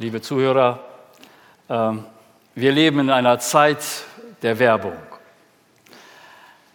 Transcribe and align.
liebe 0.00 0.22
Zuhörer, 0.22 0.80
ähm, 1.68 2.04
wir 2.54 2.72
leben 2.72 3.00
in 3.00 3.10
einer 3.10 3.38
Zeit 3.38 3.84
der 4.40 4.58
Werbung. 4.58 4.96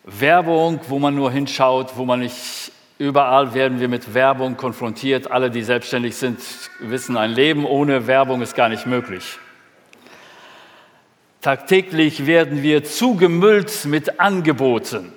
Werbung, 0.03 0.79
wo 0.89 0.99
man 0.99 1.15
nur 1.15 1.31
hinschaut, 1.31 1.97
wo 1.97 2.05
man 2.05 2.19
nicht 2.19 2.71
überall 2.99 3.55
werden 3.55 3.79
wir 3.79 3.87
mit 3.87 4.13
Werbung 4.13 4.57
konfrontiert. 4.57 5.31
Alle, 5.31 5.49
die 5.49 5.63
selbstständig 5.63 6.15
sind, 6.15 6.39
wissen, 6.79 7.17
ein 7.17 7.31
Leben 7.31 7.65
ohne 7.65 8.05
Werbung 8.05 8.43
ist 8.43 8.55
gar 8.55 8.69
nicht 8.69 8.85
möglich. 8.85 9.39
Tagtäglich 11.41 12.27
werden 12.27 12.61
wir 12.61 12.83
zugemüllt 12.83 13.85
mit 13.85 14.19
Angeboten. 14.19 15.11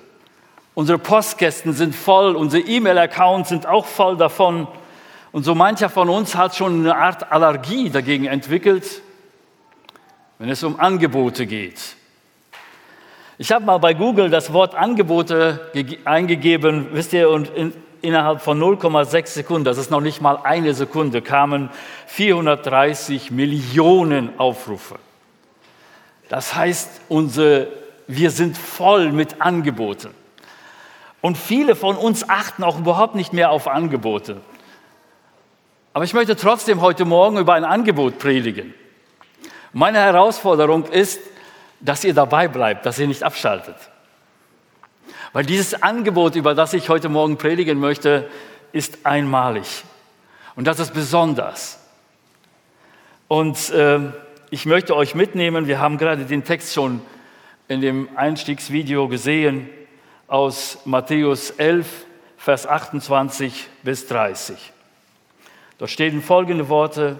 Unsere 0.73 0.97
Postkästen 0.97 1.73
sind 1.73 1.95
voll, 1.95 2.35
unsere 2.35 2.63
E-Mail-Accounts 2.63 3.49
sind 3.49 3.67
auch 3.67 3.85
voll 3.85 4.17
davon. 4.17 4.67
Und 5.31 5.43
so 5.43 5.53
mancher 5.53 5.89
von 5.89 6.09
uns 6.09 6.35
hat 6.35 6.55
schon 6.55 6.79
eine 6.81 6.95
Art 6.95 7.31
Allergie 7.31 7.89
dagegen 7.89 8.25
entwickelt, 8.25 9.01
wenn 10.39 10.49
es 10.49 10.63
um 10.63 10.79
Angebote 10.79 11.45
geht. 11.45 11.95
Ich 13.37 13.51
habe 13.51 13.63
mal 13.63 13.77
bei 13.77 13.93
Google 13.93 14.29
das 14.29 14.51
Wort 14.51 14.75
Angebote 14.75 15.71
eingegeben, 16.03 16.87
wisst 16.91 17.13
ihr, 17.13 17.29
und 17.29 17.49
in, 17.49 17.73
innerhalb 18.01 18.41
von 18.41 18.59
0,6 18.59 19.27
Sekunden, 19.27 19.65
das 19.65 19.77
ist 19.77 19.91
noch 19.91 20.01
nicht 20.01 20.21
mal 20.21 20.39
eine 20.43 20.73
Sekunde, 20.73 21.21
kamen 21.21 21.69
430 22.07 23.31
Millionen 23.31 24.37
Aufrufe. 24.39 24.95
Das 26.27 26.55
heißt, 26.55 27.01
unsere, 27.07 27.67
wir 28.07 28.31
sind 28.31 28.57
voll 28.57 29.11
mit 29.11 29.41
Angeboten. 29.41 30.09
Und 31.21 31.37
viele 31.37 31.75
von 31.75 31.95
uns 31.95 32.27
achten 32.29 32.63
auch 32.63 32.79
überhaupt 32.79 33.15
nicht 33.15 33.33
mehr 33.33 33.51
auf 33.51 33.67
Angebote. 33.67 34.41
Aber 35.99 36.05
ich 36.05 36.13
möchte 36.13 36.37
trotzdem 36.37 36.79
heute 36.79 37.03
Morgen 37.03 37.37
über 37.37 37.55
ein 37.55 37.65
Angebot 37.65 38.19
predigen. 38.19 38.73
Meine 39.73 39.97
Herausforderung 39.97 40.85
ist, 40.85 41.19
dass 41.81 42.05
ihr 42.05 42.13
dabei 42.13 42.47
bleibt, 42.47 42.85
dass 42.85 42.99
ihr 42.99 43.07
nicht 43.07 43.21
abschaltet. 43.21 43.75
Weil 45.33 45.45
dieses 45.45 45.83
Angebot, 45.83 46.37
über 46.37 46.55
das 46.55 46.71
ich 46.71 46.87
heute 46.87 47.09
Morgen 47.09 47.37
predigen 47.37 47.81
möchte, 47.81 48.29
ist 48.71 48.99
einmalig. 49.05 49.83
Und 50.55 50.67
das 50.67 50.79
ist 50.79 50.93
besonders. 50.93 51.83
Und 53.27 53.69
äh, 53.71 53.99
ich 54.51 54.65
möchte 54.65 54.95
euch 54.95 55.15
mitnehmen, 55.15 55.67
wir 55.67 55.81
haben 55.81 55.97
gerade 55.97 56.23
den 56.23 56.45
Text 56.45 56.73
schon 56.73 57.01
in 57.67 57.81
dem 57.81 58.07
Einstiegsvideo 58.15 59.09
gesehen 59.09 59.69
aus 60.27 60.77
Matthäus 60.85 61.49
11, 61.49 62.05
Vers 62.37 62.67
28 62.67 63.67
bis 63.83 64.07
30. 64.07 64.71
Dort 65.79 65.89
stehen 65.89 66.21
folgende 66.21 66.69
Worte. 66.69 67.19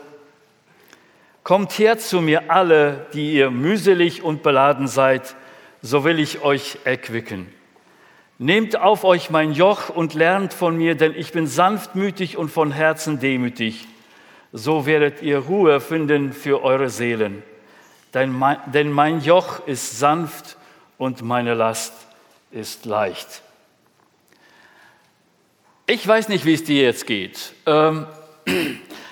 Kommt 1.44 1.72
her 1.80 1.98
zu 1.98 2.22
mir 2.22 2.52
alle, 2.52 3.08
die 3.14 3.34
ihr 3.34 3.50
mühselig 3.50 4.22
und 4.22 4.44
beladen 4.44 4.88
seid, 4.88 5.36
so 5.82 6.04
will 6.04 6.20
ich 6.20 6.44
euch 6.44 6.78
erquicken. 6.84 7.52
Nehmt 8.38 8.80
auf 8.80 9.04
euch 9.04 9.32
mein 9.32 9.54
Joch 9.54 9.90
und 9.90 10.14
lernt 10.14 10.54
von 10.54 10.78
mir, 10.78 10.94
denn 10.94 11.16
ich 11.16 11.32
bin 11.32 11.48
sanftmütig 11.48 12.38
und 12.38 12.50
von 12.50 12.72
Herzen 12.72 13.20
demütig 13.20 13.88
so 14.52 14.86
werdet 14.86 15.22
ihr 15.22 15.40
Ruhe 15.40 15.80
finden 15.80 16.34
für 16.34 16.64
eure 16.64 16.90
Seelen. 16.90 17.44
Denn 18.14 18.32
mein, 18.32 18.58
denn 18.68 18.92
mein 18.92 19.22
Joch 19.22 19.68
ist 19.68 20.00
sanft 20.00 20.58
und 20.98 21.22
meine 21.22 21.54
Last 21.54 21.94
ist 22.52 22.86
leicht. 22.86 23.44
Ich 25.86 26.08
weiß 26.08 26.30
nicht, 26.30 26.46
wie 26.46 26.54
es 26.54 26.64
dir 26.64 26.84
jetzt 26.84 27.06
geht. 27.06 27.54
Ähm, 27.66 28.08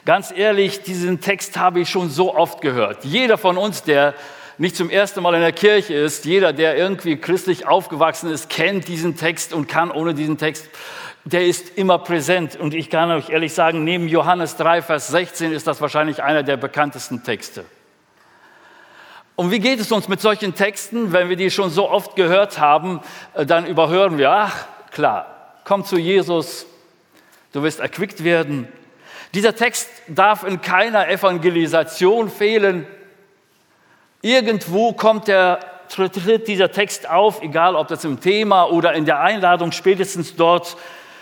ganz 0.06 0.34
ehrlich, 0.36 0.84
diesen 0.84 1.22
Text 1.22 1.58
habe 1.58 1.82
ich 1.82 1.90
schon 1.90 2.10
so 2.10 2.36
oft 2.36 2.62
gehört. 2.62 3.04
Jeder 3.04 3.38
von 3.38 3.58
uns, 3.58 3.84
der 3.84 4.14
nicht 4.58 4.76
zum 4.76 4.90
ersten 4.90 5.22
Mal 5.22 5.36
in 5.36 5.42
der 5.42 5.52
Kirche 5.52 5.94
ist, 5.94 6.26
jeder, 6.26 6.54
der 6.54 6.78
irgendwie 6.78 7.18
christlich 7.18 7.68
aufgewachsen 7.68 8.32
ist, 8.32 8.50
kennt 8.50 8.88
diesen 8.88 9.16
Text 9.16 9.54
und 9.54 9.68
kann 9.68 9.92
ohne 9.92 10.14
diesen 10.14 10.38
Text 10.38 10.68
der 11.32 11.46
ist 11.46 11.78
immer 11.78 12.00
präsent. 12.00 12.56
Und 12.56 12.74
ich 12.74 12.90
kann 12.90 13.12
euch 13.12 13.30
ehrlich 13.30 13.54
sagen, 13.54 13.84
neben 13.84 14.08
Johannes 14.08 14.56
3, 14.56 14.82
Vers 14.82 15.10
16 15.10 15.52
ist 15.52 15.68
das 15.68 15.82
wahrscheinlich 15.82 16.24
einer 16.24 16.44
der 16.44 16.58
bekanntesten 16.58 17.24
Texte. 17.24 17.66
Und 19.36 19.52
wie 19.52 19.60
geht 19.60 19.80
es 19.80 19.92
uns 19.92 20.08
mit 20.08 20.22
solchen 20.22 20.56
Texten, 20.56 21.12
wenn 21.12 21.30
wir 21.30 21.36
die 21.36 21.52
schon 21.52 21.70
so 21.70 21.90
oft 21.90 22.16
gehört 22.16 22.60
haben, 22.60 23.02
äh, 23.34 23.46
dann 23.46 23.68
überhören 23.68 24.18
wir, 24.18 24.32
ach 24.32 24.66
klar, 24.90 25.54
komm 25.64 25.84
zu 25.84 25.98
Jesus, 25.98 26.66
du 27.52 27.62
wirst 27.62 27.80
erquickt 27.80 28.24
werden. 28.24 28.68
Dieser 29.34 29.56
Text 29.56 29.90
darf 30.08 30.44
in 30.44 30.62
keiner 30.62 31.10
Evangelisation 31.10 32.30
fehlen. 32.30 32.88
Irgendwo 34.22 34.94
kommt 34.94 35.28
der, 35.28 35.60
tritt 35.90 36.48
dieser 36.48 36.72
Text 36.72 37.10
auf, 37.10 37.42
egal 37.42 37.76
ob 37.76 37.88
das 37.88 38.04
im 38.04 38.20
Thema 38.20 38.66
oder 38.66 38.94
in 38.94 39.06
der 39.06 39.20
Einladung, 39.22 39.72
spätestens 39.72 40.36
dort, 40.36 40.78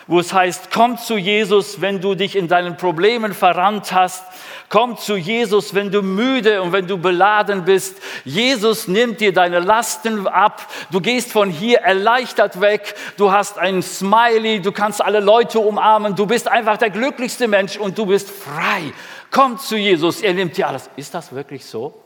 wo 0.08 0.20
es 0.20 0.34
heißt, 0.34 0.70
komm 0.72 0.98
zu 0.98 1.18
Jesus, 1.18 1.82
wenn 1.82 2.00
du 2.00 2.14
dich 2.14 2.36
in 2.36 2.48
deinen 2.48 2.78
Problemen 2.78 3.34
verrannt 3.34 3.92
hast. 3.92 4.24
Komm 4.70 4.98
zu 4.98 5.16
Jesus, 5.16 5.74
wenn 5.74 5.92
du 5.92 6.02
müde 6.02 6.62
und 6.62 6.72
wenn 6.74 6.88
du 6.88 6.98
beladen 6.98 7.66
bist. 7.66 7.98
Jesus 8.24 8.88
nimmt 8.88 9.20
dir 9.20 9.34
deine 9.34 9.60
Lasten 9.60 10.28
ab. 10.28 10.68
Du 10.92 11.02
gehst 11.02 11.32
von 11.32 11.50
hier 11.50 11.80
erleichtert 11.80 12.62
weg. 12.62 12.96
Du 13.18 13.32
hast 13.32 13.58
ein 13.58 13.82
Smiley. 13.82 14.62
Du 14.62 14.72
kannst 14.72 15.04
alle 15.04 15.20
Leute 15.20 15.60
umarmen. 15.60 16.16
Du 16.16 16.28
bist 16.28 16.48
einfach 16.48 16.78
der 16.78 16.92
glücklichste 16.92 17.48
Mensch 17.48 17.78
und 17.78 17.98
du 17.98 18.06
bist 18.06 18.30
frei. 18.30 18.94
Komm 19.32 19.58
zu 19.58 19.76
Jesus. 19.76 20.22
Er 20.22 20.34
nimmt 20.34 20.56
dir 20.56 20.68
alles. 20.68 20.90
Ist 20.96 21.14
das 21.16 21.34
wirklich 21.34 21.66
so? 21.66 22.00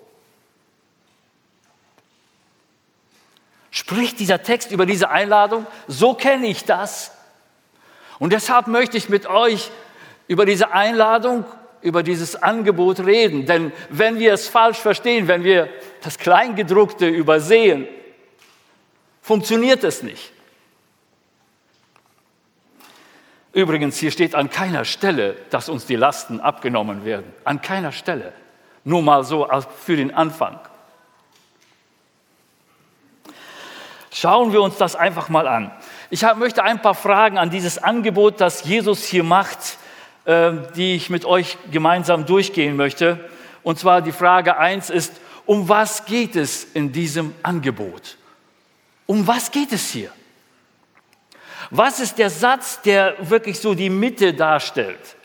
Spricht 3.71 4.19
dieser 4.19 4.41
Text 4.41 4.71
über 4.71 4.85
diese 4.85 5.09
Einladung? 5.09 5.67
So 5.87 6.13
kenne 6.13 6.47
ich 6.47 6.65
das. 6.65 7.11
Und 8.19 8.33
deshalb 8.33 8.67
möchte 8.67 8.97
ich 8.97 9.09
mit 9.09 9.27
euch 9.27 9.71
über 10.27 10.45
diese 10.45 10.71
Einladung, 10.71 11.45
über 11.81 12.03
dieses 12.03 12.35
Angebot 12.35 12.99
reden. 12.99 13.45
Denn 13.45 13.71
wenn 13.89 14.19
wir 14.19 14.33
es 14.33 14.47
falsch 14.47 14.77
verstehen, 14.77 15.27
wenn 15.27 15.43
wir 15.43 15.69
das 16.03 16.17
Kleingedruckte 16.17 17.07
übersehen, 17.07 17.87
funktioniert 19.21 19.83
es 19.83 20.03
nicht. 20.03 20.33
Übrigens, 23.53 23.97
hier 23.97 24.11
steht 24.11 24.35
an 24.35 24.49
keiner 24.49 24.85
Stelle, 24.85 25.35
dass 25.49 25.69
uns 25.69 25.85
die 25.85 25.95
Lasten 25.95 26.39
abgenommen 26.39 27.05
werden. 27.05 27.33
An 27.45 27.61
keiner 27.61 27.91
Stelle. 27.91 28.33
Nur 28.83 29.01
mal 29.01 29.23
so 29.23 29.47
für 29.77 29.95
den 29.95 30.13
Anfang. 30.13 30.59
Schauen 34.11 34.53
wir 34.53 34.61
uns 34.61 34.77
das 34.77 34.95
einfach 34.95 35.29
mal 35.29 35.47
an. 35.47 35.71
Ich 36.11 36.23
möchte 36.37 36.63
ein 36.63 36.81
paar 36.81 36.95
Fragen 36.95 37.37
an 37.37 37.51
dieses 37.51 37.77
Angebot, 37.77 38.41
das 38.41 38.63
Jesus 38.63 39.03
hier 39.03 39.23
macht, 39.23 39.77
äh, 40.25 40.53
die 40.75 40.95
ich 40.95 41.11
mit 41.11 41.23
euch 41.23 41.57
gemeinsam 41.71 42.25
durchgehen 42.25 42.75
möchte. 42.75 43.29
Und 43.61 43.77
zwar 43.77 44.01
die 44.01 44.11
Frage 44.11 44.57
eins 44.57 44.89
ist, 44.89 45.13
um 45.45 45.69
was 45.69 46.05
geht 46.05 46.35
es 46.35 46.63
in 46.63 46.91
diesem 46.91 47.35
Angebot? 47.43 48.17
Um 49.05 49.27
was 49.27 49.51
geht 49.51 49.71
es 49.71 49.89
hier? 49.91 50.11
Was 51.69 51.99
ist 51.99 52.17
der 52.17 52.31
Satz, 52.31 52.81
der 52.81 53.15
wirklich 53.29 53.59
so 53.59 53.75
die 53.75 53.91
Mitte 53.91 54.33
darstellt? 54.33 55.15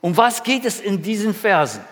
Um 0.00 0.16
was 0.16 0.42
geht 0.42 0.64
es 0.64 0.80
in 0.80 1.00
diesen 1.00 1.32
Versen? 1.32 1.84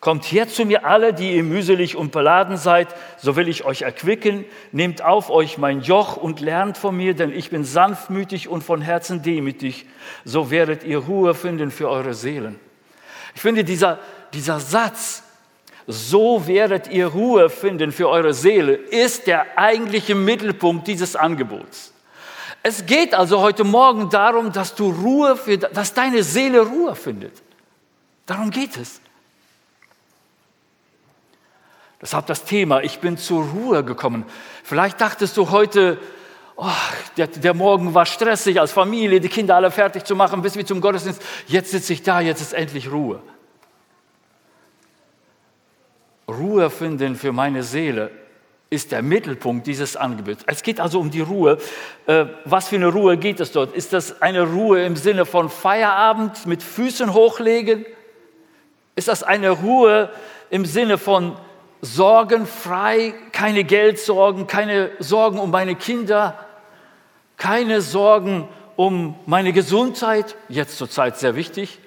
Kommt 0.00 0.24
her 0.24 0.48
zu 0.48 0.64
mir 0.64 0.86
alle, 0.86 1.12
die 1.12 1.36
ihr 1.36 1.42
mühselig 1.42 1.94
und 1.94 2.10
beladen 2.10 2.56
seid, 2.56 2.88
so 3.18 3.36
will 3.36 3.48
ich 3.48 3.66
euch 3.66 3.82
erquicken. 3.82 4.46
Nehmt 4.72 5.02
auf 5.02 5.28
euch 5.28 5.58
mein 5.58 5.82
Joch 5.82 6.16
und 6.16 6.40
lernt 6.40 6.78
von 6.78 6.96
mir, 6.96 7.12
denn 7.12 7.30
ich 7.32 7.50
bin 7.50 7.64
sanftmütig 7.64 8.48
und 8.48 8.64
von 8.64 8.80
Herzen 8.80 9.22
demütig. 9.22 9.84
So 10.24 10.50
werdet 10.50 10.84
ihr 10.84 10.98
Ruhe 10.98 11.34
finden 11.34 11.70
für 11.70 11.90
eure 11.90 12.14
Seelen. 12.14 12.58
Ich 13.34 13.42
finde 13.42 13.62
dieser, 13.62 13.98
dieser 14.32 14.58
Satz, 14.58 15.22
so 15.86 16.46
werdet 16.46 16.88
ihr 16.88 17.08
Ruhe 17.08 17.50
finden 17.50 17.92
für 17.92 18.08
eure 18.08 18.32
Seele, 18.32 18.72
ist 18.72 19.26
der 19.26 19.58
eigentliche 19.58 20.14
Mittelpunkt 20.14 20.88
dieses 20.88 21.14
Angebots. 21.14 21.92
Es 22.62 22.86
geht 22.86 23.14
also 23.14 23.40
heute 23.40 23.64
Morgen 23.64 24.08
darum, 24.08 24.50
dass 24.50 24.74
du 24.74 24.90
Ruhe 24.90 25.36
für, 25.36 25.58
dass 25.58 25.92
deine 25.92 26.22
Seele 26.22 26.62
Ruhe 26.62 26.94
findet. 26.94 27.42
Darum 28.24 28.50
geht 28.50 28.78
es. 28.78 29.00
Deshalb 32.00 32.26
das 32.26 32.44
Thema, 32.44 32.80
ich 32.82 33.00
bin 33.00 33.18
zur 33.18 33.44
Ruhe 33.44 33.84
gekommen. 33.84 34.24
Vielleicht 34.64 35.00
dachtest 35.00 35.36
du 35.36 35.50
heute, 35.50 35.98
oh, 36.56 36.66
der, 37.16 37.26
der, 37.26 37.52
Morgen 37.52 37.92
war 37.92 38.06
stressig 38.06 38.58
als 38.58 38.72
Familie, 38.72 39.20
die 39.20 39.28
Kinder 39.28 39.56
alle 39.56 39.70
fertig 39.70 40.04
zu 40.04 40.16
machen, 40.16 40.40
bis 40.40 40.56
wir 40.56 40.64
zum 40.64 40.80
Gottesdienst. 40.80 41.22
Jetzt 41.46 41.72
sitze 41.72 41.92
ich 41.92 42.02
da, 42.02 42.20
jetzt 42.20 42.40
ist 42.40 42.54
endlich 42.54 42.90
Ruhe. 42.90 43.20
Ruhe 46.26 46.70
finden 46.70 47.16
für 47.16 47.32
meine 47.32 47.62
Seele 47.62 48.10
ist 48.70 48.92
der 48.92 49.02
Mittelpunkt 49.02 49.66
dieses 49.66 49.96
Angebots. 49.96 50.44
Es 50.46 50.62
geht 50.62 50.80
also 50.80 51.00
um 51.00 51.10
die 51.10 51.20
Ruhe. 51.20 51.58
Äh, 52.06 52.26
was 52.44 52.68
für 52.68 52.76
eine 52.76 52.86
Ruhe 52.86 53.16
geht 53.16 53.40
es 53.40 53.50
dort? 53.50 53.74
Ist 53.74 53.92
das 53.92 54.22
eine 54.22 54.42
Ruhe 54.42 54.84
im 54.84 54.94
Sinne 54.94 55.26
von 55.26 55.50
Feierabend 55.50 56.46
mit 56.46 56.62
Füßen 56.62 57.12
hochlegen? 57.12 57.84
Ist 58.94 59.08
das 59.08 59.24
eine 59.24 59.50
Ruhe 59.50 60.10
im 60.50 60.64
Sinne 60.64 60.98
von 60.98 61.36
sorgenfrei, 61.82 63.14
keine 63.32 63.64
Geldsorgen, 63.64 64.46
keine 64.46 64.90
Sorgen 64.98 65.38
um 65.38 65.50
meine 65.50 65.74
Kinder, 65.74 66.38
keine 67.36 67.80
Sorgen 67.80 68.48
um 68.76 69.14
meine 69.26 69.52
Gesundheit, 69.52 70.36
jetzt 70.48 70.78
zur 70.78 70.90
Zeit 70.90 71.18
sehr 71.18 71.36
wichtig? 71.36 71.78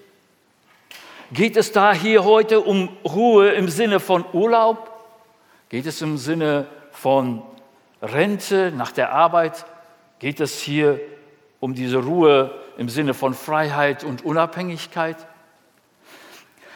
Geht 1.31 1.57
es 1.57 1.71
da 1.71 1.93
hier 1.93 2.23
heute 2.23 2.61
um 2.61 2.89
Ruhe 3.03 3.49
im 3.49 3.69
Sinne 3.69 3.99
von 3.99 4.23
Urlaub? 4.33 4.91
Geht 5.69 5.87
es 5.87 6.01
im 6.01 6.17
Sinne 6.17 6.67
von 6.91 7.41
Rente 8.01 8.71
nach 8.75 8.91
der 8.91 9.11
Arbeit? 9.11 9.65
Geht 10.19 10.39
es 10.39 10.59
hier 10.59 10.99
um 11.59 11.73
diese 11.73 11.97
Ruhe 11.97 12.51
im 12.77 12.89
Sinne 12.89 13.13
von 13.13 13.33
Freiheit 13.33 14.03
und 14.03 14.23
Unabhängigkeit? 14.23 15.17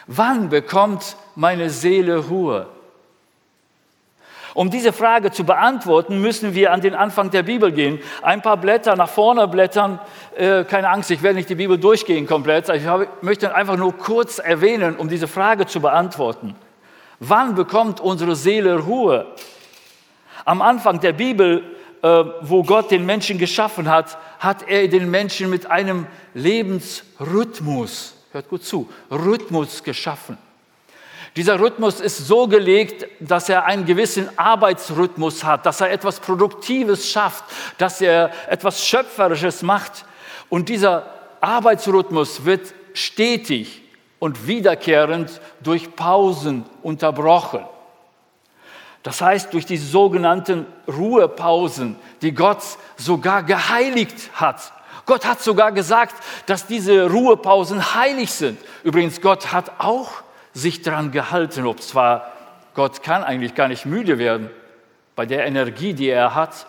Wann 0.07 0.49
bekommt 0.49 1.17
meine 1.35 1.69
Seele 1.69 2.17
Ruhe? 2.17 2.67
Um 4.57 4.71
diese 4.71 4.91
Frage 4.91 5.29
zu 5.29 5.43
beantworten, 5.43 6.19
müssen 6.19 6.55
wir 6.55 6.73
an 6.73 6.81
den 6.81 6.95
Anfang 6.95 7.29
der 7.29 7.43
Bibel 7.43 7.71
gehen. 7.71 7.99
Ein 8.23 8.41
paar 8.41 8.57
Blätter 8.57 8.95
nach 8.95 9.07
vorne 9.07 9.47
blättern. 9.47 9.99
Äh, 10.35 10.63
keine 10.63 10.89
Angst, 10.89 11.11
ich 11.11 11.21
werde 11.21 11.35
nicht 11.35 11.51
die 11.51 11.53
Bibel 11.53 11.77
durchgehen 11.77 12.25
komplett. 12.25 12.67
Ich 12.69 12.87
habe, 12.87 13.07
möchte 13.21 13.53
einfach 13.53 13.77
nur 13.77 13.95
kurz 13.95 14.39
erwähnen, 14.39 14.95
um 14.95 15.09
diese 15.09 15.27
Frage 15.27 15.67
zu 15.67 15.79
beantworten. 15.79 16.55
Wann 17.19 17.53
bekommt 17.53 17.99
unsere 17.99 18.35
Seele 18.35 18.79
Ruhe? 18.79 19.27
Am 20.43 20.63
Anfang 20.63 21.01
der 21.01 21.13
Bibel, 21.13 21.63
äh, 22.01 22.23
wo 22.41 22.63
Gott 22.63 22.89
den 22.89 23.05
Menschen 23.05 23.37
geschaffen 23.37 23.87
hat, 23.87 24.17
hat 24.39 24.67
er 24.67 24.87
den 24.87 25.11
Menschen 25.11 25.51
mit 25.51 25.69
einem 25.69 26.07
Lebensrhythmus, 26.33 28.15
hört 28.31 28.49
gut 28.49 28.63
zu, 28.63 28.89
Rhythmus 29.11 29.83
geschaffen. 29.83 30.39
Dieser 31.37 31.59
Rhythmus 31.59 31.99
ist 31.99 32.25
so 32.25 32.47
gelegt, 32.47 33.05
dass 33.19 33.47
er 33.47 33.65
einen 33.65 33.85
gewissen 33.85 34.27
Arbeitsrhythmus 34.39 35.43
hat, 35.43 35.67
dass 35.67 35.81
er 35.81 35.91
etwas 35.91 36.19
Produktives 36.19 37.11
schafft, 37.11 37.43
dass 37.77 38.01
er 38.01 38.31
etwas 38.49 38.83
Schöpferisches 38.83 39.61
macht. 39.61 40.03
Und 40.49 40.67
dieser 40.67 41.05
Arbeitsrhythmus 41.39 42.43
wird 42.43 42.73
stetig 42.93 43.83
und 44.17 44.47
wiederkehrend 44.47 45.39
durch 45.61 45.95
Pausen 45.95 46.65
unterbrochen. 46.81 47.63
Das 49.03 49.21
heißt, 49.21 49.53
durch 49.53 49.67
die 49.67 49.77
sogenannten 49.77 50.65
Ruhepausen, 50.87 51.97
die 52.23 52.31
Gott 52.31 52.63
sogar 52.95 53.43
geheiligt 53.43 54.31
hat. 54.33 54.73
Gott 55.05 55.23
hat 55.27 55.39
sogar 55.39 55.71
gesagt, 55.71 56.15
dass 56.47 56.65
diese 56.65 57.07
Ruhepausen 57.11 57.93
heilig 57.93 58.31
sind. 58.31 58.59
Übrigens, 58.83 59.21
Gott 59.21 59.51
hat 59.53 59.73
auch 59.77 60.23
sich 60.57 60.81
daran 60.81 61.11
gehalten, 61.11 61.67
ob 61.67 61.81
zwar 61.81 62.31
Gott 62.73 63.03
kann 63.03 63.23
eigentlich 63.23 63.55
gar 63.55 63.67
nicht 63.67 63.85
müde 63.85 64.17
werden 64.17 64.49
bei 65.15 65.25
der 65.25 65.45
Energie, 65.45 65.93
die 65.93 66.09
er 66.09 66.35
hat. 66.35 66.67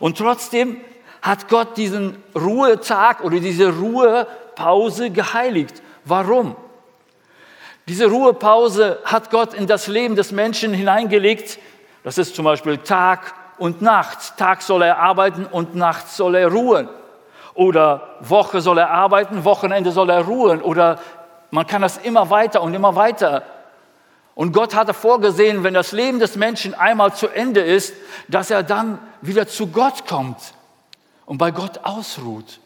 Und 0.00 0.18
trotzdem 0.18 0.80
hat 1.22 1.48
Gott 1.48 1.76
diesen 1.76 2.16
Ruhetag 2.34 3.22
oder 3.24 3.40
diese 3.40 3.76
Ruhepause 3.76 5.10
geheiligt. 5.10 5.82
Warum? 6.04 6.56
Diese 7.88 8.06
Ruhepause 8.06 8.98
hat 9.04 9.30
Gott 9.30 9.54
in 9.54 9.66
das 9.66 9.86
Leben 9.86 10.16
des 10.16 10.32
Menschen 10.32 10.72
hineingelegt. 10.72 11.58
Das 12.02 12.18
ist 12.18 12.34
zum 12.34 12.44
Beispiel 12.44 12.78
Tag 12.78 13.34
und 13.58 13.82
Nacht. 13.82 14.36
Tag 14.36 14.62
soll 14.62 14.82
er 14.82 14.98
arbeiten 14.98 15.46
und 15.46 15.74
Nacht 15.74 16.08
soll 16.08 16.34
er 16.34 16.48
ruhen. 16.48 16.88
Oder 17.54 18.16
Woche 18.20 18.60
soll 18.60 18.78
er 18.78 18.90
arbeiten, 18.90 19.44
Wochenende 19.44 19.90
soll 19.90 20.10
er 20.10 20.22
ruhen. 20.22 20.62
Oder 20.62 20.98
man 21.50 21.66
kann 21.66 21.82
das 21.82 21.98
immer 21.98 22.30
weiter 22.30 22.62
und 22.62 22.74
immer 22.74 22.94
weiter. 22.94 23.42
Und 24.34 24.52
Gott 24.52 24.74
hatte 24.74 24.92
vorgesehen, 24.92 25.64
wenn 25.64 25.74
das 25.74 25.92
Leben 25.92 26.18
des 26.18 26.36
Menschen 26.36 26.74
einmal 26.74 27.14
zu 27.14 27.28
Ende 27.28 27.60
ist, 27.62 27.94
dass 28.28 28.50
er 28.50 28.62
dann 28.62 28.98
wieder 29.22 29.46
zu 29.46 29.68
Gott 29.68 30.06
kommt 30.06 30.36
und 31.24 31.38
bei 31.38 31.50
Gott 31.50 31.80
ausruht. 31.84 32.60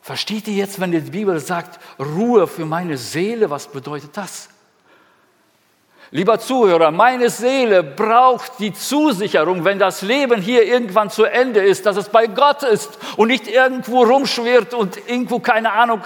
Versteht 0.00 0.48
ihr 0.48 0.54
jetzt, 0.54 0.80
wenn 0.80 0.90
die 0.90 1.00
Bibel 1.00 1.38
sagt, 1.40 1.78
Ruhe 2.00 2.46
für 2.46 2.64
meine 2.64 2.96
Seele, 2.96 3.50
was 3.50 3.66
bedeutet 3.68 4.16
das? 4.16 4.48
Lieber 6.10 6.40
Zuhörer, 6.40 6.90
meine 6.90 7.28
Seele 7.28 7.82
braucht 7.82 8.52
die 8.58 8.72
Zusicherung, 8.72 9.66
wenn 9.66 9.78
das 9.78 10.00
Leben 10.00 10.40
hier 10.40 10.64
irgendwann 10.64 11.10
zu 11.10 11.24
Ende 11.24 11.60
ist, 11.60 11.84
dass 11.84 11.98
es 11.98 12.08
bei 12.08 12.26
Gott 12.26 12.62
ist 12.62 12.98
und 13.18 13.28
nicht 13.28 13.46
irgendwo 13.46 14.04
rumschwirrt 14.04 14.72
und 14.72 14.96
irgendwo 15.06 15.38
keine 15.38 15.72
Ahnung, 15.72 16.00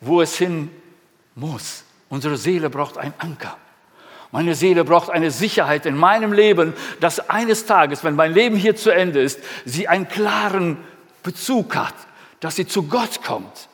wo 0.00 0.20
es 0.20 0.36
hin 0.36 0.70
muss. 1.34 1.84
Unsere 2.08 2.36
Seele 2.36 2.70
braucht 2.70 2.98
einen 2.98 3.14
Anker. 3.18 3.56
Meine 4.32 4.54
Seele 4.54 4.84
braucht 4.84 5.10
eine 5.10 5.30
Sicherheit 5.30 5.86
in 5.86 5.96
meinem 5.96 6.32
Leben, 6.32 6.74
dass 7.00 7.30
eines 7.30 7.66
Tages, 7.66 8.04
wenn 8.04 8.14
mein 8.14 8.32
Leben 8.32 8.56
hier 8.56 8.76
zu 8.76 8.90
Ende 8.90 9.20
ist, 9.20 9.40
sie 9.64 9.88
einen 9.88 10.08
klaren 10.08 10.78
Bezug 11.22 11.74
hat, 11.74 11.94
dass 12.38 12.56
sie 12.56 12.66
zu 12.66 12.84
Gott 12.84 13.22
kommt. 13.24 13.68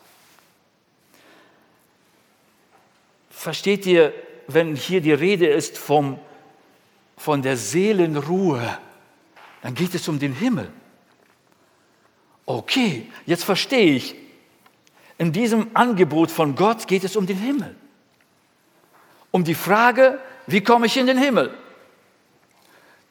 Versteht 3.30 3.86
ihr, 3.86 4.12
wenn 4.48 4.76
hier 4.76 5.00
die 5.00 5.12
Rede 5.12 5.46
ist 5.46 5.76
vom, 5.76 6.18
von 7.16 7.42
der 7.42 7.56
Seelenruhe, 7.56 8.78
dann 9.62 9.74
geht 9.74 9.94
es 9.94 10.08
um 10.08 10.18
den 10.18 10.32
Himmel. 10.32 10.70
Okay, 12.46 13.10
jetzt 13.26 13.44
verstehe 13.44 13.94
ich, 13.94 14.14
in 15.18 15.32
diesem 15.32 15.70
Angebot 15.74 16.30
von 16.30 16.54
Gott 16.54 16.86
geht 16.86 17.04
es 17.04 17.16
um 17.16 17.26
den 17.26 17.38
Himmel. 17.38 17.74
Um 19.30 19.44
die 19.44 19.54
Frage, 19.54 20.18
wie 20.46 20.62
komme 20.62 20.86
ich 20.86 20.96
in 20.96 21.06
den 21.06 21.18
Himmel? 21.18 21.54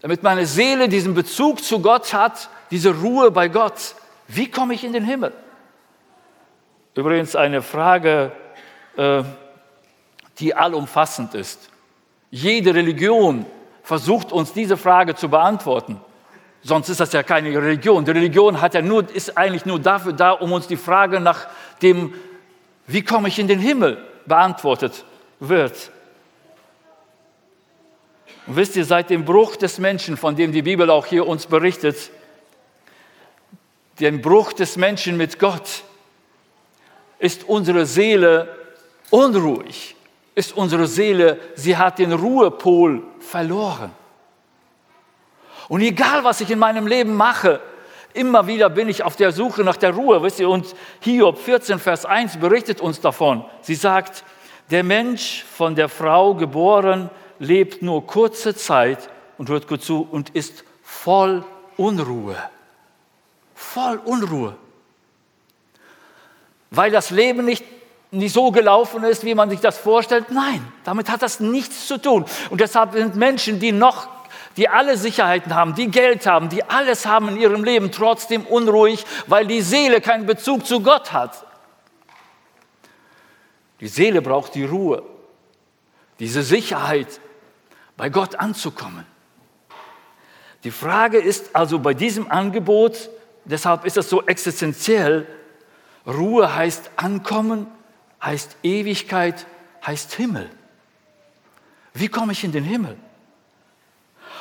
Damit 0.02 0.22
meine 0.22 0.46
Seele 0.46 0.88
diesen 0.88 1.16
Bezug 1.16 1.64
zu 1.64 1.82
Gott 1.82 2.14
hat, 2.14 2.50
diese 2.70 2.94
Ruhe 2.96 3.32
bei 3.32 3.48
Gott. 3.48 3.96
Wie 4.28 4.50
komme 4.50 4.74
ich 4.74 4.84
in 4.84 4.94
den 4.94 5.04
Himmel? 5.04 5.34
Übrigens 6.94 7.36
eine 7.36 7.62
Frage, 7.62 8.32
äh, 8.98 9.24
die 10.40 10.54
allumfassend 10.54 11.34
ist. 11.34 11.70
Jede 12.30 12.74
Religion 12.74 13.46
versucht 13.84 14.32
uns 14.32 14.54
diese 14.54 14.78
Frage 14.78 15.16
zu 15.16 15.30
beantworten. 15.30 16.00
Sonst 16.64 16.90
ist 16.90 17.00
das 17.00 17.14
ja 17.14 17.22
keine 17.22 17.50
Religion. 17.50 18.06
Die 18.06 18.12
Religion 18.12 18.60
hat 18.60 18.74
ja 18.74 18.82
nur, 18.82 19.08
ist 19.14 19.38
eigentlich 19.38 19.66
nur 19.66 19.80
dafür 19.80 20.14
da, 20.14 20.32
um 20.32 20.52
uns 20.52 20.68
die 20.68 20.78
Frage 20.78 21.20
nach 21.20 21.48
dem, 21.86 22.14
wie 22.88 23.04
komme 23.04 23.28
ich 23.28 23.40
in 23.40 23.48
den 23.48 23.60
Himmel, 23.60 24.04
beantwortet 24.26 25.06
wird. 25.40 25.92
Und 28.48 28.56
wisst 28.56 28.76
ihr, 28.76 28.86
seit 28.86 29.10
dem 29.10 29.24
Bruch 29.24 29.56
des 29.56 29.78
Menschen, 29.80 30.18
von 30.18 30.36
dem 30.36 30.52
die 30.52 30.62
Bibel 30.64 30.90
auch 30.90 31.06
hier 31.06 31.28
uns 31.28 31.46
berichtet, 31.46 32.10
den 34.00 34.22
Bruch 34.22 34.54
des 34.54 34.78
Menschen 34.78 35.16
mit 35.16 35.40
Gott, 35.40 35.84
ist 37.20 37.44
unsere 37.48 37.86
Seele 37.86 38.54
unruhig, 39.10 39.96
ist 40.34 40.56
unsere 40.58 40.88
Seele, 40.88 41.40
sie 41.56 41.78
hat 41.78 42.00
den 42.00 42.12
Ruhepol 42.12 43.04
verloren. 43.20 43.92
Und 45.68 45.82
egal, 45.82 46.24
was 46.24 46.42
ich 46.42 46.52
in 46.52 46.60
meinem 46.60 46.88
Leben 46.88 47.16
mache, 47.16 47.62
immer 48.16 48.48
wieder 48.48 48.70
bin 48.70 48.90
ich 48.90 49.04
auf 49.04 49.16
der 49.16 49.32
Suche 49.32 49.64
nach 49.64 49.78
der 49.78 49.92
Ruhe. 49.92 50.24
Wisst 50.24 50.40
ihr, 50.40 50.50
und 50.50 50.76
Hiob 51.02 51.38
14, 51.38 51.80
Vers 51.80 52.06
1 52.06 52.38
berichtet 52.38 52.82
uns 52.82 53.02
davon. 53.02 53.46
Sie 53.62 53.76
sagt, 53.76 54.24
der 54.72 54.84
Mensch 54.84 55.44
von 55.44 55.76
der 55.76 55.90
Frau 55.90 56.34
geboren 56.34 57.10
lebt 57.40 57.82
nur 57.82 58.08
kurze 58.08 58.56
Zeit 58.56 59.10
und 59.38 59.50
hört 59.50 59.68
gut 59.68 59.84
zu 59.84 60.08
und 60.10 60.30
ist 60.32 60.64
voll 60.82 61.44
Unruhe. 61.78 62.38
Voll 63.54 64.00
Unruhe. 64.06 64.56
Weil 66.72 66.92
das 66.92 67.10
Leben 67.10 67.46
nicht, 67.46 67.64
nicht 68.12 68.34
so 68.34 68.52
gelaufen 68.52 69.04
ist, 69.04 69.24
wie 69.24 69.36
man 69.36 69.50
sich 69.50 69.60
das 69.60 69.78
vorstellt. 69.78 70.32
Nein, 70.32 70.66
damit 70.84 71.10
hat 71.10 71.22
das 71.22 71.40
nichts 71.40 71.88
zu 71.88 72.02
tun. 72.02 72.26
Und 72.50 72.62
deshalb 72.62 72.94
sind 72.94 73.16
Menschen, 73.16 73.60
die 73.60 73.72
noch 73.72 74.08
die 74.58 74.70
alle 74.70 74.98
Sicherheiten 74.98 75.54
haben, 75.54 75.76
die 75.76 75.90
Geld 75.90 76.26
haben, 76.26 76.50
die 76.50 76.64
alles 76.64 77.06
haben 77.06 77.30
in 77.30 77.38
ihrem 77.38 77.64
Leben, 77.64 77.92
trotzdem 77.92 78.46
unruhig, 78.46 79.06
weil 79.28 79.48
die 79.48 79.62
Seele 79.62 80.02
keinen 80.02 80.26
Bezug 80.26 80.66
zu 80.66 80.82
Gott 80.82 81.12
hat. 81.12 81.46
Die 83.82 83.88
Seele 83.88 84.22
braucht 84.22 84.56
die 84.56 84.64
Ruhe, 84.64 85.04
diese 86.20 86.44
Sicherheit, 86.44 87.20
bei 87.98 88.10
Gott 88.10 88.36
anzukommen. 88.36 89.06
Die 90.64 90.72
Frage 90.72 91.18
ist 91.18 91.56
also 91.56 91.80
bei 91.80 91.94
diesem 91.94 92.32
Angebot, 92.32 93.10
deshalb 93.44 93.86
ist 93.86 93.98
es 93.98 94.10
so 94.10 94.26
existenziell, 94.26 95.28
Ruhe 96.08 96.54
heißt 96.56 96.92
Ankommen, 96.96 97.68
heißt 98.22 98.58
Ewigkeit, 98.64 99.46
heißt 99.86 100.14
Himmel. 100.14 100.50
Wie 101.94 102.08
komme 102.08 102.32
ich 102.32 102.44
in 102.44 102.52
den 102.52 102.64
Himmel? 102.64 102.98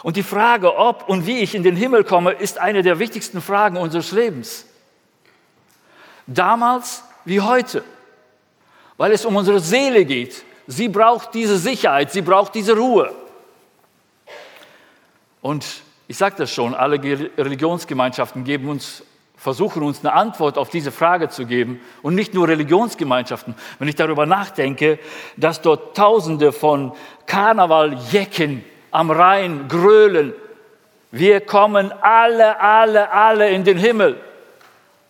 Und 0.04 0.14
die 0.14 0.22
Frage, 0.22 0.76
ob 0.76 1.08
und 1.08 1.26
wie 1.26 1.40
ich 1.40 1.56
in 1.56 1.64
den 1.64 1.74
Himmel 1.74 2.04
komme, 2.04 2.30
ist 2.30 2.58
eine 2.58 2.82
der 2.82 3.00
wichtigsten 3.00 3.40
Fragen 3.40 3.76
unseres 3.76 4.12
Lebens. 4.12 4.66
Damals 6.28 7.02
wie 7.24 7.40
heute, 7.40 7.82
weil 8.96 9.10
es 9.10 9.24
um 9.24 9.34
unsere 9.34 9.58
Seele 9.58 10.04
geht, 10.04 10.44
Sie 10.66 10.88
braucht 10.88 11.34
diese 11.34 11.58
Sicherheit, 11.58 12.12
sie 12.12 12.22
braucht 12.22 12.54
diese 12.54 12.76
Ruhe. 12.76 13.12
Und 15.42 15.66
ich 16.08 16.16
sage 16.16 16.36
das 16.38 16.50
schon, 16.50 16.74
alle 16.74 17.02
Religionsgemeinschaften 17.02 18.44
geben 18.44 18.68
uns, 18.68 19.02
versuchen 19.36 19.82
uns 19.82 20.00
eine 20.00 20.14
Antwort 20.14 20.56
auf 20.56 20.70
diese 20.70 20.90
Frage 20.90 21.28
zu 21.28 21.44
geben. 21.44 21.80
Und 22.02 22.14
nicht 22.14 22.32
nur 22.32 22.48
Religionsgemeinschaften. 22.48 23.54
Wenn 23.78 23.88
ich 23.88 23.94
darüber 23.94 24.24
nachdenke, 24.24 24.98
dass 25.36 25.60
dort 25.60 25.94
Tausende 25.96 26.52
von 26.52 26.92
Karnevaljecken 27.26 28.64
am 28.94 29.10
Rhein 29.10 29.66
grölen, 29.68 30.32
wir 31.10 31.40
kommen 31.40 31.92
alle, 32.00 32.60
alle, 32.60 33.10
alle 33.10 33.50
in 33.50 33.64
den 33.64 33.76
Himmel, 33.76 34.20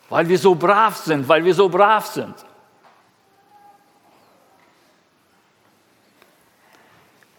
weil 0.08 0.26
wir 0.26 0.38
so 0.38 0.54
brav 0.54 0.96
sind, 0.96 1.28
weil 1.28 1.44
wir 1.44 1.54
so 1.54 1.68
brav 1.68 2.06
sind. 2.06 2.34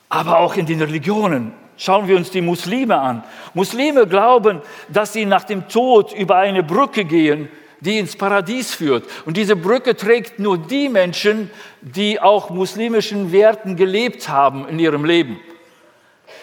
Aber 0.10 0.38
auch 0.38 0.56
in 0.56 0.66
den 0.66 0.82
Religionen 0.82 1.52
Schauen 1.78 2.08
wir 2.08 2.16
uns 2.16 2.32
die 2.32 2.40
Muslime 2.40 2.98
an. 2.98 3.22
Muslime 3.54 4.08
glauben, 4.08 4.62
dass 4.88 5.12
sie 5.12 5.26
nach 5.26 5.44
dem 5.44 5.68
Tod 5.68 6.14
über 6.14 6.38
eine 6.38 6.64
Brücke 6.64 7.04
gehen, 7.04 7.50
die 7.82 8.00
ins 8.00 8.16
Paradies 8.16 8.74
führt. 8.74 9.04
Und 9.26 9.36
diese 9.36 9.58
Brücke 9.58 9.94
trägt 9.98 10.40
nur 10.40 10.58
die 10.58 10.88
Menschen, 10.88 11.52
die 11.82 12.22
auch 12.22 12.50
muslimischen 12.50 13.34
Werten 13.34 13.76
gelebt 13.76 14.30
haben 14.30 14.70
in 14.70 14.80
ihrem 14.80 15.04
Leben. 15.04 15.38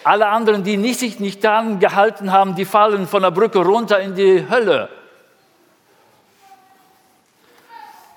Alle 0.03 0.27
anderen, 0.27 0.63
die 0.63 0.77
nicht, 0.77 0.99
sich 0.99 1.19
nicht 1.19 1.43
daran 1.43 1.79
gehalten 1.79 2.31
haben, 2.31 2.55
die 2.55 2.65
fallen 2.65 3.07
von 3.07 3.21
der 3.21 3.31
Brücke 3.31 3.59
runter 3.59 3.99
in 3.99 4.15
die 4.15 4.45
Hölle. 4.49 4.89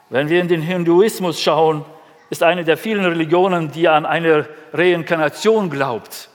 Wenn 0.08 0.28
wir 0.28 0.40
in 0.40 0.48
den 0.48 0.62
Hinduismus 0.62 1.40
schauen, 1.40 1.84
ist 2.30 2.42
eine 2.42 2.64
der 2.64 2.76
vielen 2.76 3.04
Religionen, 3.04 3.70
die 3.70 3.88
an 3.88 4.06
eine 4.06 4.48
Reinkarnation 4.72 5.70
glaubt. 5.70 6.28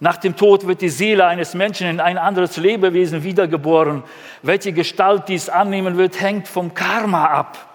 Nach 0.00 0.16
dem 0.16 0.36
Tod 0.36 0.66
wird 0.66 0.80
die 0.80 0.88
Seele 0.88 1.26
eines 1.26 1.54
Menschen 1.54 1.86
in 1.86 2.00
ein 2.00 2.18
anderes 2.18 2.56
Lebewesen 2.56 3.22
wiedergeboren. 3.22 4.02
Welche 4.42 4.72
Gestalt 4.72 5.28
dies 5.28 5.48
annehmen 5.48 5.96
wird, 5.96 6.20
hängt 6.20 6.48
vom 6.48 6.74
Karma 6.74 7.26
ab. 7.26 7.68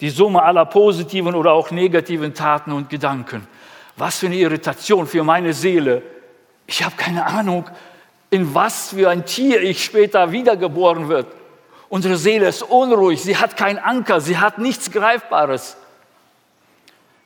Die 0.00 0.08
Summe 0.08 0.42
aller 0.42 0.64
positiven 0.64 1.34
oder 1.34 1.52
auch 1.52 1.70
negativen 1.70 2.32
Taten 2.32 2.72
und 2.72 2.88
Gedanken. 2.88 3.46
Was 3.96 4.18
für 4.18 4.26
eine 4.26 4.36
Irritation 4.36 5.06
für 5.06 5.22
meine 5.24 5.52
Seele. 5.52 6.02
Ich 6.72 6.82
habe 6.82 6.96
keine 6.96 7.26
Ahnung, 7.26 7.66
in 8.30 8.54
was 8.54 8.94
für 8.94 9.10
ein 9.10 9.26
Tier 9.26 9.60
ich 9.60 9.84
später 9.84 10.32
wiedergeboren 10.32 11.10
wird. 11.10 11.26
Unsere 11.90 12.16
Seele 12.16 12.48
ist 12.48 12.62
unruhig, 12.62 13.20
sie 13.20 13.36
hat 13.36 13.58
keinen 13.58 13.78
Anker, 13.78 14.22
sie 14.22 14.38
hat 14.38 14.56
nichts 14.56 14.90
Greifbares. 14.90 15.76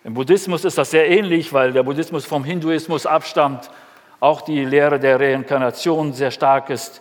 Im 0.02 0.14
Buddhismus 0.14 0.64
ist 0.64 0.76
das 0.78 0.90
sehr 0.90 1.08
ähnlich, 1.08 1.52
weil 1.52 1.72
der 1.72 1.84
Buddhismus 1.84 2.26
vom 2.26 2.42
Hinduismus 2.42 3.06
abstammt 3.06 3.70
auch 4.18 4.40
die 4.40 4.64
Lehre 4.64 4.98
der 4.98 5.20
Reinkarnation 5.20 6.12
sehr 6.12 6.32
stark 6.32 6.68
ist. 6.68 7.00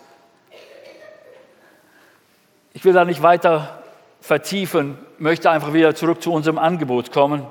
Ich 2.74 2.84
will 2.84 2.92
da 2.92 3.04
nicht 3.04 3.22
weiter 3.22 3.82
vertiefen, 4.20 4.98
möchte 5.18 5.50
einfach 5.50 5.72
wieder 5.72 5.96
zurück 5.96 6.22
zu 6.22 6.32
unserem 6.32 6.58
Angebot 6.58 7.10
kommen. 7.10 7.44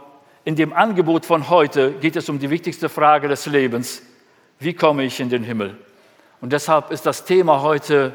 In 0.45 0.55
dem 0.55 0.71
Angebot 0.71 1.25
von 1.25 1.49
heute 1.49 1.91
geht 1.91 2.15
es 2.15 2.29
um 2.29 2.39
die 2.39 2.49
wichtigste 2.49 2.87
Frage 2.87 3.27
des 3.27 3.45
Lebens. 3.45 4.01
Wie 4.59 4.73
komme 4.73 5.03
ich 5.03 5.19
in 5.19 5.29
den 5.29 5.43
Himmel? 5.43 5.77
Und 6.41 6.53
deshalb 6.53 6.91
ist 6.91 7.05
das 7.05 7.25
Thema 7.25 7.61
heute, 7.61 8.13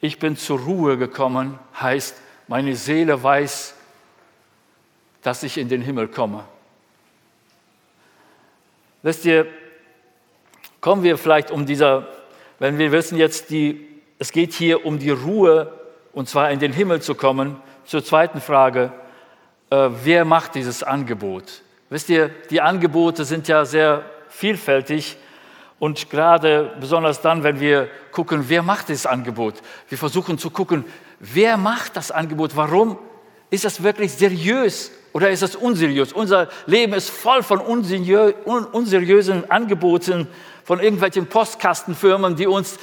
ich 0.00 0.18
bin 0.18 0.36
zur 0.36 0.58
Ruhe 0.58 0.96
gekommen, 0.96 1.58
heißt, 1.80 2.16
meine 2.48 2.74
Seele 2.74 3.22
weiß, 3.22 3.74
dass 5.22 5.42
ich 5.42 5.58
in 5.58 5.68
den 5.68 5.82
Himmel 5.82 6.08
komme. 6.08 6.44
Wisst 9.02 9.24
ihr, 9.24 9.46
kommen 10.80 11.02
wir 11.02 11.16
vielleicht 11.18 11.50
um 11.50 11.66
dieser, 11.66 12.08
wenn 12.58 12.78
wir 12.78 12.92
wissen 12.92 13.16
jetzt, 13.16 13.50
die, 13.50 13.88
es 14.18 14.32
geht 14.32 14.52
hier 14.52 14.84
um 14.84 14.98
die 14.98 15.10
Ruhe, 15.10 15.72
und 16.12 16.28
zwar 16.28 16.50
in 16.50 16.58
den 16.58 16.72
Himmel 16.72 17.00
zu 17.00 17.14
kommen, 17.14 17.56
zur 17.84 18.04
zweiten 18.04 18.40
Frage, 18.40 18.92
äh, 19.70 19.88
wer 20.04 20.24
macht 20.24 20.54
dieses 20.54 20.82
Angebot? 20.82 21.62
Wisst 21.90 22.08
ihr, 22.08 22.30
die 22.50 22.60
Angebote 22.60 23.24
sind 23.24 23.48
ja 23.48 23.64
sehr 23.64 24.04
vielfältig 24.28 25.16
und 25.82 26.10
gerade 26.10 26.76
besonders 26.78 27.22
dann, 27.22 27.42
wenn 27.42 27.58
wir 27.58 27.88
gucken, 28.12 28.44
wer 28.46 28.62
macht 28.62 28.88
dieses 28.88 29.04
Angebot? 29.04 29.54
Wir 29.88 29.98
versuchen 29.98 30.38
zu 30.38 30.48
gucken, 30.48 30.84
wer 31.18 31.56
macht 31.56 31.96
das 31.96 32.12
Angebot? 32.12 32.54
Warum? 32.54 32.98
Ist 33.50 33.64
das 33.64 33.82
wirklich 33.82 34.12
seriös 34.12 34.92
oder 35.12 35.30
ist 35.30 35.42
das 35.42 35.56
unseriös? 35.56 36.12
Unser 36.12 36.48
Leben 36.66 36.92
ist 36.92 37.10
voll 37.10 37.42
von 37.42 37.58
unseriösen 37.58 39.50
Angeboten 39.50 40.28
von 40.62 40.78
irgendwelchen 40.78 41.26
Postkastenfirmen, 41.26 42.36
die 42.36 42.46
uns 42.46 42.78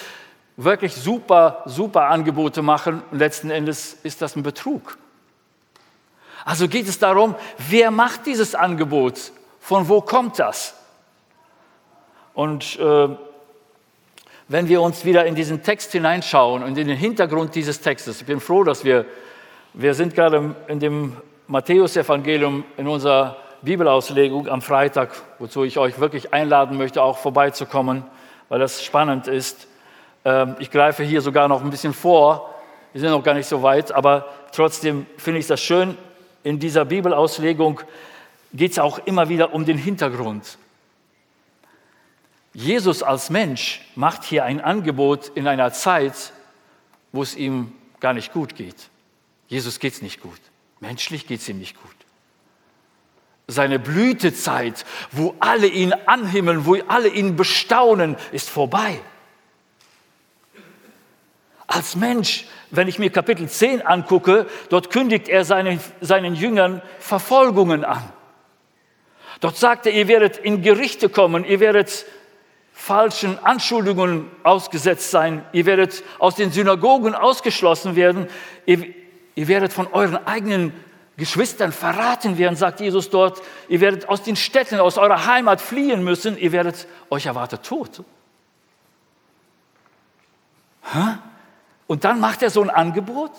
wirklich 0.58 0.94
super, 0.94 1.64
super 1.68 2.08
Angebote 2.10 2.62
machen. 2.62 3.02
Und 3.12 3.20
letzten 3.20 3.50
Endes 3.50 3.94
ist 4.04 4.22
das 4.22 4.36
ein 4.36 4.44
Betrug. 4.44 4.98
Also 6.44 6.68
geht 6.68 6.90
es 6.90 7.00
darum, 7.00 7.36
wer 7.70 7.92
macht 7.92 8.26
dieses 8.26 8.56
Angebot? 8.56 9.32
Von 9.62 9.88
wo 9.88 10.02
kommt 10.02 10.38
das? 10.38 10.76
Und 12.40 12.80
äh, 12.80 13.10
wenn 14.48 14.70
wir 14.70 14.82
uns 14.82 15.04
wieder 15.04 15.26
in 15.26 15.36
diesen 15.36 15.62
Text 15.62 15.92
hineinschauen 15.92 16.64
und 16.64 16.78
in 16.78 16.88
den 16.88 16.96
Hintergrund 16.96 17.54
dieses 17.54 17.82
Textes, 17.82 18.22
ich 18.22 18.28
bin 18.28 18.40
froh, 18.40 18.64
dass 18.64 18.86
wir, 18.86 19.04
wir 19.74 19.94
sind 19.94 20.16
gerade 20.16 20.56
in 20.70 20.80
dem 20.80 21.18
Matthäusevangelium 21.48 22.64
in 22.78 22.88
unserer 22.88 23.36
Bibelauslegung 23.62 24.48
am 24.48 24.62
Freitag, 24.62 25.22
wozu 25.38 25.66
ich 25.66 25.78
euch 25.78 26.00
wirklich 26.00 26.34
einladen 26.34 26.78
möchte, 26.78 27.04
auch 27.04 27.18
vorbeizukommen, 27.18 28.06
weil 28.48 28.60
das 28.60 28.86
spannend 28.86 29.28
ist. 29.28 29.68
Ähm, 30.24 30.56
ich 30.60 30.72
greife 30.72 31.04
hier 31.04 31.20
sogar 31.20 31.50
noch 31.50 31.62
ein 31.62 31.70
bisschen 31.70 31.94
vor. 31.94 32.56
Wir 32.94 33.02
sind 33.02 33.10
noch 33.10 33.22
gar 33.22 33.34
nicht 33.34 33.48
so 33.48 33.64
weit, 33.64 33.92
aber 33.92 34.30
trotzdem 34.54 35.08
finde 35.18 35.42
ich 35.42 35.48
das 35.48 35.60
schön. 35.60 35.98
In 36.44 36.58
dieser 36.58 36.86
Bibelauslegung 36.86 37.82
geht 38.54 38.72
es 38.72 38.80
auch 38.80 38.98
immer 39.00 39.28
wieder 39.28 39.54
um 39.54 39.66
den 39.66 39.78
Hintergrund. 39.78 40.58
Jesus 42.60 43.04
als 43.04 43.30
Mensch 43.30 43.82
macht 43.96 44.24
hier 44.24 44.44
ein 44.44 44.60
Angebot 44.60 45.32
in 45.36 45.48
einer 45.48 45.72
Zeit, 45.72 46.34
wo 47.12 47.22
es 47.22 47.36
ihm 47.36 47.72
gar 48.00 48.14
nicht 48.14 48.34
gut 48.34 48.56
geht. 48.56 48.90
Jesus 49.48 49.80
geht 49.80 49.94
es 49.94 50.02
nicht 50.02 50.22
gut. 50.22 50.40
Menschlich 50.80 51.26
geht 51.26 51.40
es 51.40 51.50
ihm 51.50 51.60
nicht 51.60 51.82
gut 51.82 51.96
seine 53.50 53.80
Blütezeit, 53.80 54.86
wo 55.12 55.36
alle 55.40 55.68
ihn 55.68 55.94
anhimmeln, 56.06 56.66
wo 56.66 56.78
alle 56.88 57.10
ihn 57.10 57.36
bestaunen, 57.36 58.16
ist 58.32 58.50
vorbei. 58.50 59.00
Als 61.68 61.96
Mensch, 61.96 62.46
wenn 62.72 62.88
ich 62.88 63.00
mir 63.00 63.12
Kapitel 63.12 63.50
10 63.50 63.82
angucke, 63.82 64.48
dort 64.70 64.92
kündigt 64.92 65.28
er 65.28 65.46
seinen, 65.46 65.80
seinen 66.00 66.36
Jüngern 66.36 66.82
Verfolgungen 67.00 67.84
an. 67.84 68.04
Dort 69.40 69.58
sagt 69.58 69.86
er, 69.86 69.94
ihr 69.94 70.08
werdet 70.08 70.38
in 70.38 70.62
Gerichte 70.62 71.10
kommen, 71.10 71.44
ihr 71.44 71.60
werdet 71.60 72.06
falschen 72.90 73.38
Anschuldigungen 73.44 74.26
ausgesetzt 74.42 75.12
sein, 75.12 75.46
ihr 75.54 75.68
werdet 75.68 76.04
aus 76.18 76.34
den 76.34 76.52
Synagogen 76.52 77.14
ausgeschlossen 77.14 77.96
werden, 77.96 78.26
ihr, 78.66 78.84
ihr 79.36 79.48
werdet 79.48 79.72
von 79.72 79.86
euren 79.94 80.18
eigenen 80.26 80.74
Geschwistern 81.16 81.72
verraten 81.72 82.40
werden, 82.40 82.56
sagt 82.56 82.80
Jesus 82.80 83.12
dort. 83.12 83.44
Ihr 83.68 83.80
werdet 83.80 84.10
aus 84.10 84.24
den 84.24 84.36
Städten, 84.36 84.80
aus 84.80 84.98
eurer 84.98 85.28
Heimat 85.28 85.62
fliehen 85.62 86.04
müssen. 86.04 86.36
Ihr 86.38 86.52
werdet, 86.52 86.88
euch 87.12 87.28
erwartet 87.28 87.62
Tod. 87.62 88.04
Und 91.86 92.06
dann 92.06 92.20
macht 92.20 92.42
er 92.42 92.50
so 92.50 92.62
ein 92.64 92.72
Angebot? 92.72 93.32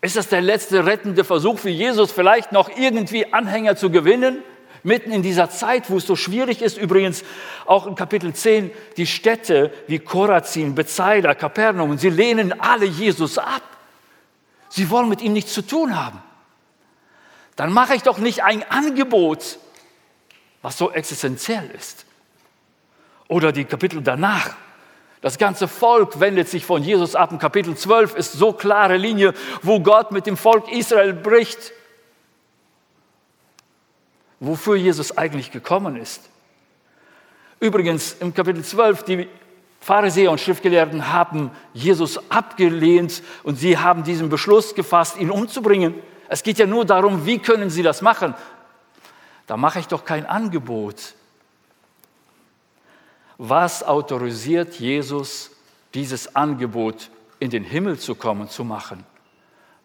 Ist 0.00 0.16
das 0.16 0.28
der 0.28 0.40
letzte 0.40 0.86
rettende 0.86 1.24
Versuch 1.24 1.58
für 1.58 1.68
Jesus, 1.68 2.10
vielleicht 2.10 2.52
noch 2.52 2.70
irgendwie 2.74 3.32
Anhänger 3.34 3.76
zu 3.76 3.90
gewinnen? 3.90 4.42
Mitten 4.82 5.12
in 5.12 5.22
dieser 5.22 5.50
Zeit, 5.50 5.90
wo 5.90 5.98
es 5.98 6.06
so 6.06 6.16
schwierig 6.16 6.62
ist, 6.62 6.78
übrigens 6.78 7.22
auch 7.66 7.86
in 7.86 7.94
Kapitel 7.94 8.32
10, 8.32 8.70
die 8.96 9.06
Städte 9.06 9.72
wie 9.86 9.98
Korazin, 9.98 10.74
Bethsaida, 10.74 11.34
Kapernaum, 11.34 11.98
sie 11.98 12.10
lehnen 12.10 12.58
alle 12.58 12.86
Jesus 12.86 13.38
ab. 13.38 13.62
Sie 14.68 14.88
wollen 14.88 15.08
mit 15.08 15.20
ihm 15.20 15.32
nichts 15.32 15.52
zu 15.52 15.62
tun 15.62 15.96
haben. 15.96 16.22
Dann 17.56 17.72
mache 17.72 17.94
ich 17.94 18.02
doch 18.02 18.18
nicht 18.18 18.42
ein 18.42 18.62
Angebot, 18.70 19.58
was 20.62 20.78
so 20.78 20.90
existenziell 20.90 21.70
ist. 21.72 22.06
Oder 23.28 23.52
die 23.52 23.64
Kapitel 23.64 24.00
danach. 24.00 24.54
Das 25.20 25.36
ganze 25.36 25.68
Volk 25.68 26.18
wendet 26.20 26.48
sich 26.48 26.64
von 26.64 26.82
Jesus 26.82 27.14
ab. 27.14 27.32
In 27.32 27.38
Kapitel 27.38 27.76
12 27.76 28.14
ist 28.14 28.32
so 28.32 28.52
klare 28.52 28.96
Linie, 28.96 29.34
wo 29.62 29.80
Gott 29.80 30.12
mit 30.12 30.26
dem 30.26 30.38
Volk 30.38 30.72
Israel 30.72 31.12
bricht. 31.12 31.72
Wofür 34.40 34.76
Jesus 34.76 35.16
eigentlich 35.16 35.50
gekommen 35.50 35.96
ist. 35.96 36.28
Übrigens, 37.60 38.16
im 38.20 38.32
Kapitel 38.32 38.64
12, 38.64 39.02
die 39.04 39.28
Pharisäer 39.80 40.30
und 40.30 40.40
Schriftgelehrten 40.40 41.12
haben 41.12 41.50
Jesus 41.72 42.30
abgelehnt 42.30 43.22
und 43.42 43.56
sie 43.56 43.78
haben 43.78 44.02
diesen 44.02 44.28
Beschluss 44.28 44.74
gefasst, 44.74 45.18
ihn 45.18 45.30
umzubringen. 45.30 45.94
Es 46.28 46.42
geht 46.42 46.58
ja 46.58 46.66
nur 46.66 46.84
darum, 46.84 47.26
wie 47.26 47.38
können 47.38 47.70
Sie 47.70 47.82
das 47.82 48.02
machen. 48.02 48.34
Da 49.46 49.56
mache 49.56 49.80
ich 49.80 49.88
doch 49.88 50.04
kein 50.04 50.26
Angebot. 50.26 51.14
Was 53.36 53.82
autorisiert 53.82 54.74
Jesus, 54.78 55.50
dieses 55.94 56.36
Angebot 56.36 57.10
in 57.38 57.50
den 57.50 57.64
Himmel 57.64 57.98
zu 57.98 58.14
kommen, 58.14 58.48
zu 58.48 58.64
machen? 58.64 59.04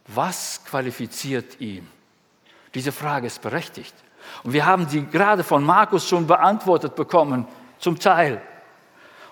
Was 0.07 0.63
qualifiziert 0.65 1.59
ihn? 1.61 1.87
Diese 2.73 2.91
Frage 2.91 3.27
ist 3.27 3.41
berechtigt. 3.41 3.95
Und 4.43 4.53
wir 4.53 4.65
haben 4.65 4.87
sie 4.87 5.05
gerade 5.05 5.43
von 5.43 5.63
Markus 5.63 6.07
schon 6.07 6.27
beantwortet 6.27 6.95
bekommen, 6.95 7.47
zum 7.79 7.99
Teil. 7.99 8.41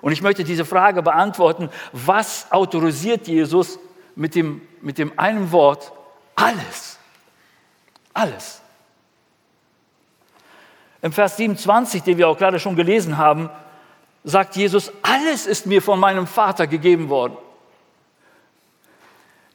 Und 0.01 0.11
ich 0.11 0.21
möchte 0.21 0.43
diese 0.43 0.65
Frage 0.65 1.01
beantworten, 1.01 1.69
was 1.91 2.51
autorisiert 2.51 3.27
Jesus 3.27 3.79
mit 4.15 4.35
dem, 4.35 4.61
mit 4.81 4.97
dem 4.97 5.17
einen 5.17 5.51
Wort? 5.51 5.91
Alles. 6.35 6.99
Alles. 8.13 8.61
Im 11.01 11.11
Vers 11.11 11.37
27, 11.37 12.03
den 12.03 12.17
wir 12.17 12.27
auch 12.27 12.37
gerade 12.37 12.59
schon 12.59 12.75
gelesen 12.75 13.17
haben, 13.17 13.49
sagt 14.23 14.55
Jesus, 14.55 14.91
alles 15.01 15.47
ist 15.47 15.65
mir 15.65 15.81
von 15.81 15.99
meinem 15.99 16.27
Vater 16.27 16.67
gegeben 16.67 17.09
worden. 17.09 17.37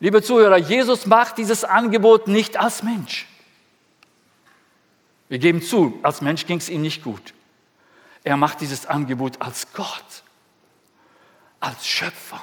Liebe 0.01 0.23
Zuhörer, 0.23 0.59
Jesus 0.59 1.07
macht 1.07 1.39
dieses 1.39 1.65
Angebot 1.65 2.29
nicht 2.29 2.59
als 2.59 2.83
Mensch. 2.83 3.27
Wir 5.29 5.39
geben 5.39 5.63
zu, 5.63 5.99
als 6.03 6.21
Mensch 6.21 6.47
ging 6.47 6.59
es 6.59 6.69
ihm 6.69 6.83
nicht 6.83 7.05
gut. 7.05 7.35
Er 8.25 8.37
macht 8.37 8.61
dieses 8.61 8.87
Angebot 8.87 9.41
als 9.41 9.73
Gott, 9.73 10.23
als 11.61 11.87
Schöpfer. 11.87 12.41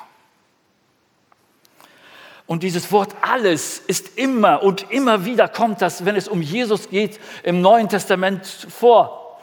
Und 2.47 2.61
dieses 2.61 2.91
Wort 2.91 3.15
alles 3.21 3.79
ist 3.79 4.17
immer 4.17 4.61
und 4.61 4.91
immer 4.91 5.25
wieder 5.25 5.47
kommt 5.47 5.81
das, 5.81 6.05
wenn 6.05 6.15
es 6.15 6.27
um 6.27 6.41
Jesus 6.41 6.89
geht, 6.89 7.19
im 7.41 7.61
Neuen 7.61 7.89
Testament 7.89 8.45
vor. 8.45 9.39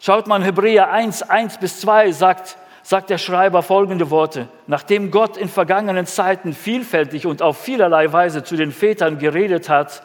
Schaut 0.00 0.28
mal 0.28 0.44
Hebräer 0.44 0.92
1, 0.92 1.22
1 1.22 1.58
bis 1.58 1.80
2 1.80 2.12
sagt, 2.12 2.56
sagt 2.84 3.10
der 3.10 3.18
Schreiber 3.18 3.64
folgende 3.64 4.10
Worte. 4.10 4.48
Nachdem 4.68 5.10
Gott 5.10 5.36
in 5.36 5.48
vergangenen 5.48 6.06
Zeiten 6.06 6.52
vielfältig 6.52 7.26
und 7.26 7.42
auf 7.42 7.58
vielerlei 7.58 8.12
Weise 8.12 8.44
zu 8.44 8.56
den 8.56 8.70
Vätern 8.70 9.18
geredet 9.18 9.68
hat, 9.68 10.04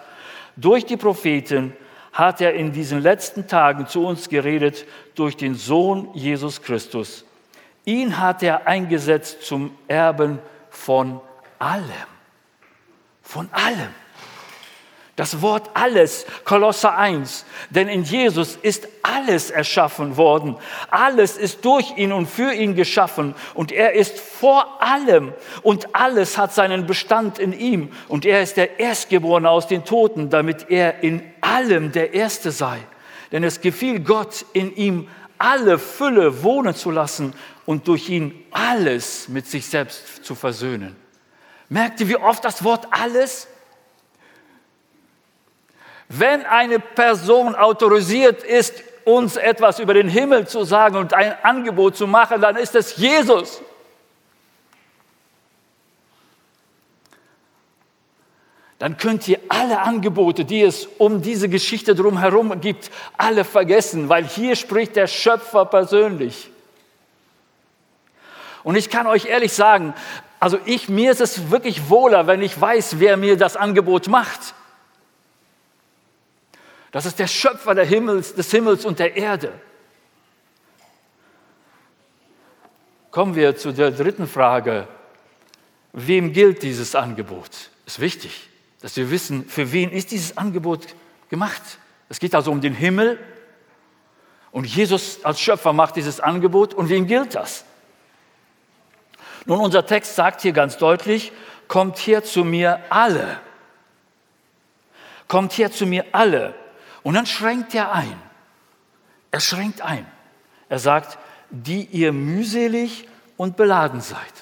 durch 0.55 0.85
die 0.85 0.97
Propheten, 0.97 1.75
hat 2.11 2.41
er 2.41 2.53
in 2.53 2.71
diesen 2.71 3.01
letzten 3.01 3.47
Tagen 3.47 3.87
zu 3.87 4.05
uns 4.05 4.29
geredet 4.29 4.85
durch 5.15 5.35
den 5.35 5.55
Sohn 5.55 6.09
Jesus 6.13 6.61
Christus. 6.61 7.25
Ihn 7.85 8.19
hat 8.19 8.43
er 8.43 8.67
eingesetzt 8.67 9.41
zum 9.41 9.75
Erben 9.87 10.39
von 10.69 11.19
allem. 11.57 11.85
Von 13.23 13.49
allem. 13.51 14.02
Das 15.15 15.43
Wort 15.43 15.69
alles, 15.75 16.25
Kolosser 16.43 16.97
1, 16.97 17.45
denn 17.69 17.87
in 17.87 18.01
Jesus 18.01 18.57
ist 18.59 18.87
alles 19.03 19.51
erschaffen 19.51 20.17
worden. 20.17 20.55
Alles 20.89 21.37
ist 21.37 21.63
durch 21.65 21.95
ihn 21.97 22.11
und 22.11 22.25
für 22.25 22.51
ihn 22.51 22.73
geschaffen 22.73 23.35
und 23.53 23.71
er 23.71 23.93
ist 23.93 24.19
vor 24.19 24.81
allem 24.81 25.33
und 25.61 25.95
alles 25.95 26.39
hat 26.39 26.51
seinen 26.51 26.87
Bestand 26.87 27.37
in 27.37 27.53
ihm 27.53 27.91
und 28.07 28.25
er 28.25 28.41
ist 28.41 28.57
der 28.57 28.79
Erstgeborene 28.79 29.47
aus 29.47 29.67
den 29.67 29.85
Toten, 29.85 30.31
damit 30.31 30.71
er 30.71 31.03
in 31.03 31.21
allem 31.41 31.91
der 31.91 32.15
Erste 32.15 32.49
sei. 32.49 32.79
Denn 33.31 33.43
es 33.43 33.61
gefiel 33.61 33.99
Gott 33.99 34.45
in 34.53 34.75
ihm 34.75 35.07
alle 35.37 35.77
Fülle 35.77 36.41
wohnen 36.41 36.73
zu 36.73 36.89
lassen 36.89 37.35
und 37.67 37.87
durch 37.87 38.09
ihn 38.09 38.33
alles 38.49 39.27
mit 39.29 39.45
sich 39.45 39.67
selbst 39.67 40.25
zu 40.25 40.33
versöhnen. 40.33 40.95
Merkt 41.69 41.99
ihr, 41.99 42.09
wie 42.09 42.17
oft 42.17 42.43
das 42.43 42.63
Wort 42.63 42.87
alles? 42.89 43.47
Wenn 46.09 46.45
eine 46.45 46.79
Person 46.79 47.55
autorisiert 47.55 48.43
ist, 48.43 48.83
uns 49.05 49.35
etwas 49.35 49.79
über 49.79 49.93
den 49.93 50.07
Himmel 50.07 50.47
zu 50.47 50.63
sagen 50.63 50.95
und 50.95 51.13
ein 51.13 51.35
Angebot 51.43 51.95
zu 51.95 52.07
machen, 52.07 52.41
dann 52.41 52.55
ist 52.55 52.75
es 52.75 52.97
Jesus. 52.97 53.61
Dann 58.79 58.97
könnt 58.97 59.27
ihr 59.29 59.39
alle 59.47 59.79
Angebote, 59.79 60.43
die 60.43 60.61
es 60.61 60.87
um 60.97 61.21
diese 61.21 61.47
Geschichte 61.47 61.95
drumherum 61.95 62.59
gibt, 62.59 62.91
alle 63.17 63.45
vergessen, 63.45 64.09
weil 64.09 64.25
hier 64.25 64.57
spricht 64.57 64.97
der 64.97 65.07
Schöpfer 65.07 65.65
persönlich. 65.65 66.49
Und 68.63 68.75
ich 68.75 68.89
kann 68.89 69.07
euch 69.07 69.25
ehrlich 69.25 69.53
sagen, 69.53 69.93
also 70.39 70.59
ich, 70.65 70.89
mir 70.89 71.11
ist 71.11 71.21
es 71.21 71.49
wirklich 71.49 71.89
wohler, 71.89 72.27
wenn 72.27 72.41
ich 72.41 72.59
weiß, 72.59 72.99
wer 72.99 73.15
mir 73.15 73.37
das 73.37 73.55
Angebot 73.55 74.09
macht. 74.09 74.53
Das 76.93 77.07
ist 77.07 77.17
der 77.17 77.25
Schöpfer 77.25 77.73
der 77.73 77.85
Himmels, 77.85 78.35
des 78.35 78.51
Himmels 78.51 78.85
und 78.85 78.99
der 78.99 79.17
Erde. 79.17 79.51
Kommen 83.09 83.35
wir 83.35 83.57
zu 83.57 83.71
der 83.71 83.89
dritten 83.89 84.27
Frage. 84.27 84.87
Wem 85.91 86.33
gilt 86.33 86.61
dieses 86.61 86.93
Angebot? 86.93 87.71
Ist 87.87 87.99
wichtig, 87.99 88.47
dass 88.81 88.95
wir 88.95 89.09
wissen, 89.09 89.45
für 89.49 89.71
wen 89.71 89.89
ist 89.89 90.11
dieses 90.11 90.37
Angebot 90.37 90.85
gemacht. 91.29 91.63
Es 92.09 92.19
geht 92.19 92.35
also 92.35 92.51
um 92.51 92.61
den 92.61 92.75
Himmel 92.75 93.19
und 94.51 94.65
Jesus 94.65 95.25
als 95.25 95.39
Schöpfer 95.41 95.73
macht 95.73 95.95
dieses 95.95 96.19
Angebot 96.19 96.75
und 96.75 96.89
wem 96.89 97.07
gilt 97.07 97.33
das? 97.33 97.65
Nun, 99.45 99.59
unser 99.59 99.83
Text 99.87 100.15
sagt 100.15 100.41
hier 100.41 100.53
ganz 100.53 100.77
deutlich, 100.77 101.31
kommt 101.67 101.97
her 101.97 102.23
zu 102.23 102.43
mir 102.43 102.83
alle. 102.89 103.39
Kommt 105.27 105.53
her 105.53 105.71
zu 105.71 105.87
mir 105.87 106.05
alle. 106.11 106.53
Und 107.03 107.15
dann 107.15 107.25
schränkt 107.25 107.75
er 107.75 107.91
ein. 107.91 108.19
Er 109.31 109.39
schränkt 109.39 109.81
ein. 109.81 110.05
Er 110.69 110.79
sagt, 110.79 111.17
die 111.49 111.85
ihr 111.85 112.13
mühselig 112.13 113.07
und 113.37 113.57
beladen 113.57 114.01
seid. 114.01 114.33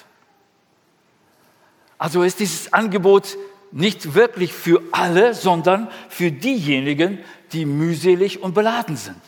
Also 1.98 2.22
ist 2.22 2.40
dieses 2.40 2.72
Angebot 2.72 3.36
nicht 3.70 4.14
wirklich 4.14 4.52
für 4.52 4.82
alle, 4.92 5.34
sondern 5.34 5.88
für 6.08 6.30
diejenigen, 6.30 7.18
die 7.52 7.64
mühselig 7.64 8.42
und 8.42 8.54
beladen 8.54 8.96
sind. 8.96 9.20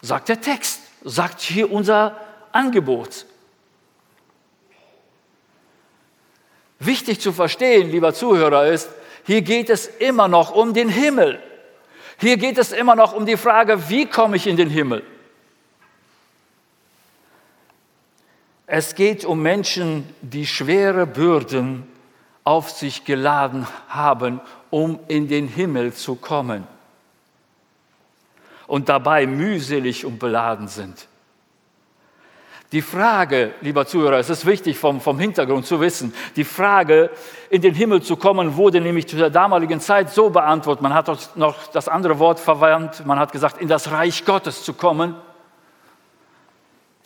Sagt 0.00 0.28
der 0.28 0.40
Text, 0.40 0.80
sagt 1.02 1.40
hier 1.40 1.72
unser 1.72 2.20
Angebot. 2.52 3.26
Wichtig 6.78 7.20
zu 7.20 7.32
verstehen, 7.32 7.90
lieber 7.90 8.12
Zuhörer, 8.12 8.66
ist, 8.66 8.90
hier 9.24 9.42
geht 9.42 9.70
es 9.70 9.86
immer 9.86 10.28
noch 10.28 10.54
um 10.54 10.74
den 10.74 10.88
Himmel. 10.88 11.42
Hier 12.18 12.36
geht 12.36 12.58
es 12.58 12.72
immer 12.72 12.94
noch 12.94 13.12
um 13.12 13.26
die 13.26 13.36
Frage, 13.36 13.88
wie 13.88 14.06
komme 14.06 14.36
ich 14.36 14.46
in 14.46 14.56
den 14.56 14.70
Himmel? 14.70 15.02
Es 18.66 18.94
geht 18.94 19.24
um 19.24 19.42
Menschen, 19.42 20.08
die 20.20 20.46
schwere 20.46 21.06
Bürden 21.06 21.86
auf 22.44 22.70
sich 22.70 23.04
geladen 23.04 23.66
haben, 23.88 24.40
um 24.70 24.98
in 25.08 25.28
den 25.28 25.48
Himmel 25.48 25.92
zu 25.92 26.14
kommen 26.14 26.66
und 28.66 28.88
dabei 28.88 29.26
mühselig 29.26 30.04
und 30.04 30.18
beladen 30.18 30.68
sind. 30.68 31.08
Die 32.74 32.82
Frage, 32.82 33.54
lieber 33.60 33.86
Zuhörer, 33.86 34.18
es 34.18 34.30
ist 34.30 34.46
wichtig 34.46 34.76
vom, 34.76 35.00
vom 35.00 35.16
Hintergrund 35.20 35.64
zu 35.64 35.78
wissen, 35.78 36.12
die 36.34 36.42
Frage, 36.42 37.08
in 37.48 37.62
den 37.62 37.72
Himmel 37.72 38.02
zu 38.02 38.16
kommen, 38.16 38.56
wurde 38.56 38.80
nämlich 38.80 39.06
zu 39.06 39.14
der 39.14 39.30
damaligen 39.30 39.78
Zeit 39.78 40.10
so 40.10 40.28
beantwortet. 40.28 40.82
Man 40.82 40.92
hat 40.92 41.36
noch 41.36 41.68
das 41.68 41.86
andere 41.86 42.18
Wort 42.18 42.40
verwandt, 42.40 43.06
man 43.06 43.20
hat 43.20 43.30
gesagt, 43.30 43.58
in 43.58 43.68
das 43.68 43.92
Reich 43.92 44.24
Gottes 44.24 44.64
zu 44.64 44.72
kommen. 44.72 45.14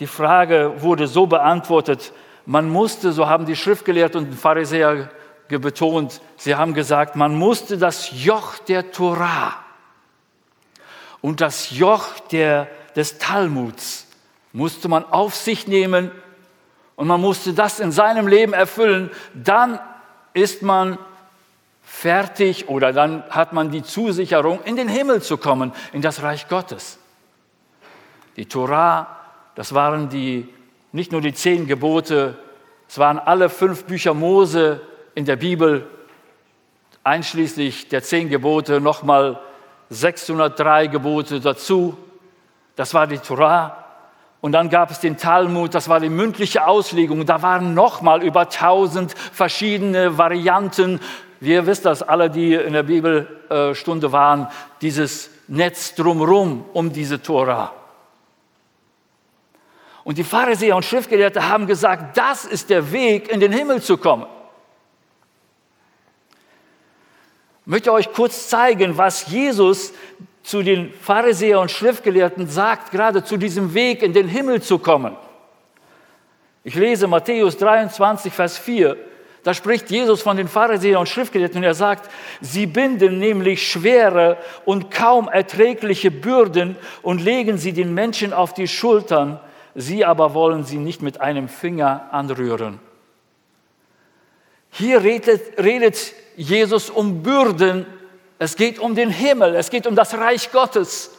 Die 0.01 0.07
Frage 0.07 0.73
wurde 0.79 1.07
so 1.07 1.27
beantwortet, 1.27 2.15
man 2.47 2.71
musste, 2.71 3.13
so 3.13 3.29
haben 3.29 3.45
die 3.45 3.55
Schriftgelehrten 3.55 4.25
und 4.25 4.35
Pharisäer 4.37 5.11
betont, 5.49 6.23
sie 6.39 6.57
haben 6.57 6.73
gesagt, 6.73 7.15
man 7.15 7.35
musste 7.35 7.77
das 7.77 8.25
Joch 8.25 8.57
der 8.57 8.91
Torah 8.91 9.55
und 11.21 11.43
das 11.43 11.73
Joch 11.73 12.19
der, 12.31 12.69
des 12.97 13.19
Talmuds 13.19 14.08
musste 14.53 14.89
man 14.89 15.05
auf 15.05 15.35
sich 15.35 15.67
nehmen 15.67 16.11
und 16.97 17.07
man 17.07 17.21
musste 17.21 17.53
das 17.53 17.81
in 17.81 17.93
seinem 17.93 18.27
Leben 18.27 18.53
erfüllen. 18.53 19.11
Dann 19.35 19.79
ist 20.35 20.63
man 20.63 20.99
fertig 21.83 22.69
oder 22.69 22.93
dann 22.93 23.25
hat 23.31 23.53
man 23.53 23.71
die 23.71 23.83
Zusicherung, 23.83 24.61
in 24.65 24.77
den 24.77 24.89
Himmel 24.89 25.23
zu 25.23 25.37
kommen, 25.37 25.73
in 25.93 26.03
das 26.03 26.23
Reich 26.23 26.49
Gottes. 26.49 26.99
Die 28.37 28.47
Torah, 28.47 29.07
das 29.55 29.75
waren 29.75 30.09
die, 30.09 30.49
nicht 30.93 31.13
nur 31.13 31.21
die 31.21 31.35
zehn 31.35 31.67
Gebote, 31.67 32.37
es 32.89 32.99
waren 32.99 33.19
alle 33.19 33.49
fünf 33.49 33.85
Bücher 33.85 34.15
Mose 34.15 34.81
in 35.15 35.25
der 35.25 35.37
Bibel, 35.37 35.87
einschließlich 37.05 37.89
der 37.89 38.03
zehn 38.03 38.29
Gebote, 38.29 38.81
nochmal 38.81 39.41
603 39.91 40.87
Gebote 40.89 41.41
dazu. 41.41 41.97
Das 42.77 42.95
war 42.95 43.07
die 43.07 43.19
Torah. 43.19 43.85
Und 44.41 44.53
dann 44.53 44.71
gab 44.71 44.91
es 44.91 45.01
den 45.01 45.17
Talmud, 45.17 45.75
das 45.75 45.89
war 45.89 45.99
die 45.99 46.09
mündliche 46.09 46.67
Auslegung. 46.67 47.27
Da 47.27 47.43
waren 47.43 47.75
nochmal 47.75 48.23
über 48.23 48.49
tausend 48.49 49.13
verschiedene 49.13 50.17
Varianten 50.17 51.01
wir 51.41 51.67
wissen 51.67 51.85
das 51.85 52.03
alle, 52.03 52.31
die 52.31 52.55
in 52.55 52.73
der 52.73 52.83
Bibelstunde 52.83 54.11
waren, 54.11 54.49
dieses 54.81 55.31
Netz 55.47 55.95
drumherum 55.95 56.65
um 56.73 56.93
diese 56.93 57.23
Tora. 57.23 57.73
Und 60.03 60.19
die 60.19 60.25
Pharisäer 60.25 60.75
und 60.75 60.85
Schriftgelehrte 60.85 61.49
haben 61.49 61.67
gesagt, 61.67 62.17
das 62.17 62.45
ist 62.45 62.71
der 62.71 62.91
Weg, 62.93 63.29
in 63.29 63.41
den 63.41 63.53
Himmel 63.53 63.83
zu 63.83 63.99
kommen. 63.99 64.27
Ich 67.61 67.67
möchte 67.67 67.93
euch 67.93 68.13
kurz 68.13 68.49
zeigen, 68.49 68.97
was 68.97 69.27
Jesus 69.29 69.93
zu 70.43 70.63
den 70.63 70.93
Pharisäern 70.93 71.63
und 71.63 71.71
Schriftgelehrten 71.71 72.47
sagt, 72.47 72.91
gerade 72.91 73.25
zu 73.25 73.37
diesem 73.37 73.75
Weg, 73.75 74.03
in 74.03 74.13
den 74.13 74.29
Himmel 74.29 74.63
zu 74.63 74.79
kommen. 74.79 75.17
Ich 76.65 76.75
lese 76.75 77.07
Matthäus 77.07 77.57
23, 77.57 78.33
Vers 78.33 78.59
4. 78.59 78.97
Da 79.45 79.55
spricht 79.55 79.91
Jesus 79.91 80.21
von 80.21 80.37
den 80.37 80.49
Pharisäern 80.49 81.01
und 81.01 81.09
Schriftgelehrten 81.09 81.59
und 81.59 81.65
er 81.65 81.75
sagt, 81.75 82.11
sie 82.41 82.67
binden 82.67 83.19
nämlich 83.19 83.71
schwere 83.71 84.37
und 84.65 84.91
kaum 84.91 85.29
erträgliche 85.29 86.11
Bürden 86.11 86.77
und 87.03 87.23
legen 87.23 87.57
sie 87.57 87.73
den 87.73 87.95
Menschen 87.95 88.33
auf 88.33 88.53
die 88.53 88.69
Schultern, 88.69 89.41
sie 89.75 90.05
aber 90.05 90.35
wollen 90.35 90.65
sie 90.65 90.79
nicht 90.79 91.03
mit 91.03 91.21
einem 91.21 91.49
Finger 91.49 92.09
anrühren. 92.11 92.81
Hier 94.71 95.03
redet, 95.03 95.59
redet 95.59 96.13
Jesus 96.37 96.91
um 96.91 97.23
Bürden. 97.23 97.87
Es 98.39 98.57
geht 98.57 98.79
um 98.79 98.95
den 98.95 99.11
Himmel, 99.11 99.55
es 99.57 99.71
geht 99.71 99.87
um 99.87 99.97
das 99.97 100.15
Reich 100.15 100.53
Gottes. 100.53 101.11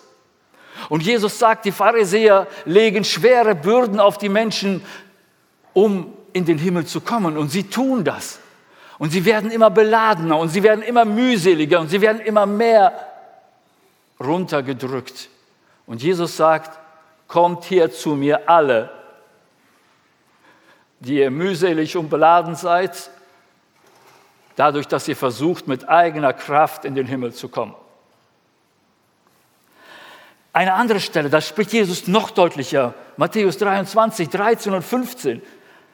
Und 0.88 1.04
Jesus 1.04 1.38
sagt, 1.38 1.66
die 1.66 1.72
Pharisäer 1.72 2.48
legen 2.66 3.04
schwere 3.04 3.56
Bürden 3.56 4.00
auf 4.00 4.18
die 4.18 4.30
Menschen, 4.30 4.82
um 5.74 6.14
in 6.32 6.46
den 6.46 6.58
Himmel 6.58 6.86
zu 6.86 7.02
kommen. 7.02 7.38
Und 7.38 7.50
sie 7.50 7.64
tun 7.64 8.04
das. 8.06 8.40
Und 8.98 9.12
sie 9.12 9.26
werden 9.26 9.52
immer 9.52 9.70
beladener 9.70 10.38
und 10.38 10.50
sie 10.50 10.64
werden 10.64 10.84
immer 10.84 11.06
mühseliger 11.06 11.80
und 11.80 11.90
sie 11.90 12.02
werden 12.02 12.22
immer 12.22 12.46
mehr 12.46 12.94
runtergedrückt. 14.20 15.30
Und 15.86 16.02
Jesus 16.02 16.38
sagt, 16.38 16.78
kommt 17.28 17.64
hier 17.66 17.92
zu 17.92 18.16
mir 18.16 18.50
alle, 18.50 18.90
die 21.00 21.20
ihr 21.20 21.32
mühselig 21.32 21.96
und 21.96 22.10
beladen 22.10 22.56
seid 22.56 23.10
dadurch, 24.60 24.88
dass 24.88 25.08
ihr 25.08 25.16
versucht, 25.16 25.70
mit 25.70 25.88
eigener 25.88 26.34
Kraft 26.34 26.84
in 26.84 26.94
den 26.94 27.08
Himmel 27.08 27.34
zu 27.34 27.48
kommen. 27.48 27.76
Eine 30.52 30.74
andere 30.74 31.00
Stelle, 31.00 31.30
da 31.30 31.40
spricht 31.40 31.72
Jesus 31.72 32.08
noch 32.08 32.32
deutlicher, 32.32 32.94
Matthäus 33.16 33.58
23, 33.58 34.28
13 34.28 34.74
und 34.74 34.82
15. 34.82 35.42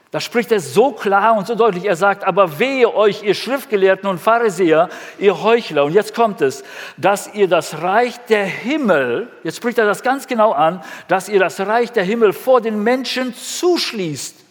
Da 0.09 0.19
spricht 0.19 0.51
er 0.51 0.59
so 0.59 0.93
klar 0.93 1.37
und 1.37 1.45
so 1.45 1.53
deutlich. 1.55 1.85
Er 1.85 1.95
sagt, 1.95 2.23
aber 2.23 2.57
wehe 2.57 2.91
euch, 2.91 3.21
ihr 3.21 3.35
Schriftgelehrten 3.35 4.09
und 4.09 4.17
Pharisäer, 4.17 4.89
ihr 5.19 5.43
Heuchler. 5.43 5.83
Und 5.83 5.93
jetzt 5.93 6.15
kommt 6.15 6.41
es, 6.41 6.63
dass 6.95 7.31
ihr 7.33 7.47
das 7.47 7.81
Reich 7.81 8.17
der 8.29 8.45
Himmel, 8.45 9.27
jetzt 9.43 9.57
spricht 9.57 9.77
er 9.77 9.85
das 9.85 10.01
ganz 10.01 10.25
genau 10.25 10.53
an, 10.53 10.81
dass 11.07 11.29
ihr 11.29 11.39
das 11.39 11.59
Reich 11.59 11.91
der 11.91 12.03
Himmel 12.03 12.33
vor 12.33 12.61
den 12.61 12.81
Menschen 12.81 13.35
zuschließt. 13.35 14.44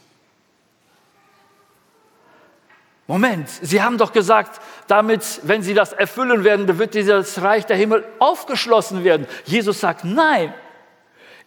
Moment, 3.07 3.49
Sie 3.49 3.83
haben 3.83 3.99
doch 3.99 4.13
gesagt, 4.13 4.61
damit, 4.87 5.41
wenn 5.43 5.63
Sie 5.63 5.75
das 5.75 5.93
erfüllen 5.93 6.43
werden, 6.43 6.79
wird 6.79 6.95
dieses 6.95 7.43
Reich 7.43 7.67
der 7.67 7.77
Himmel 7.77 8.05
aufgeschlossen 8.19 9.05
werden. 9.05 9.27
Jesus 9.45 9.81
sagt, 9.81 10.05
nein, 10.05 10.55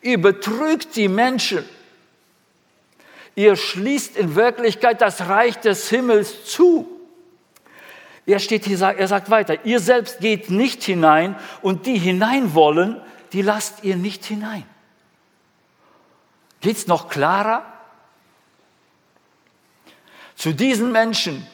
ihr 0.01 0.21
betrügt 0.21 0.95
die 0.95 1.07
Menschen. 1.07 1.65
Ihr 3.33 3.55
schließt 3.55 4.17
in 4.17 4.35
Wirklichkeit 4.35 5.01
das 5.01 5.27
Reich 5.27 5.57
des 5.57 5.89
Himmels 5.89 6.45
zu. 6.45 6.87
Er 8.27 8.39
steht 8.39 8.65
hier, 8.65 8.79
er 8.79 9.07
sagt 9.07 9.29
weiter, 9.29 9.65
ihr 9.65 9.79
selbst 9.79 10.19
geht 10.19 10.51
nicht 10.51 10.83
hinein 10.83 11.35
und 11.61 11.85
die 11.85 11.97
hinein 11.97 12.53
wollen, 12.53 13.01
die 13.31 13.41
lasst 13.41 13.83
ihr 13.83 13.95
nicht 13.95 14.25
hinein. 14.25 14.63
Geht 16.61 16.77
es 16.77 16.87
noch 16.87 17.09
klarer? 17.09 17.65
Zu 20.37 20.53
diesen 20.53 20.91
Menschen, 20.91 21.47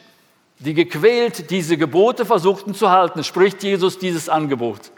die 0.58 0.74
gequält 0.74 1.50
diese 1.50 1.78
Gebote 1.78 2.26
versuchten 2.26 2.74
zu 2.74 2.90
halten, 2.90 3.24
spricht 3.24 3.62
Jesus 3.62 3.98
dieses 3.98 4.28
Angebot. 4.28 4.92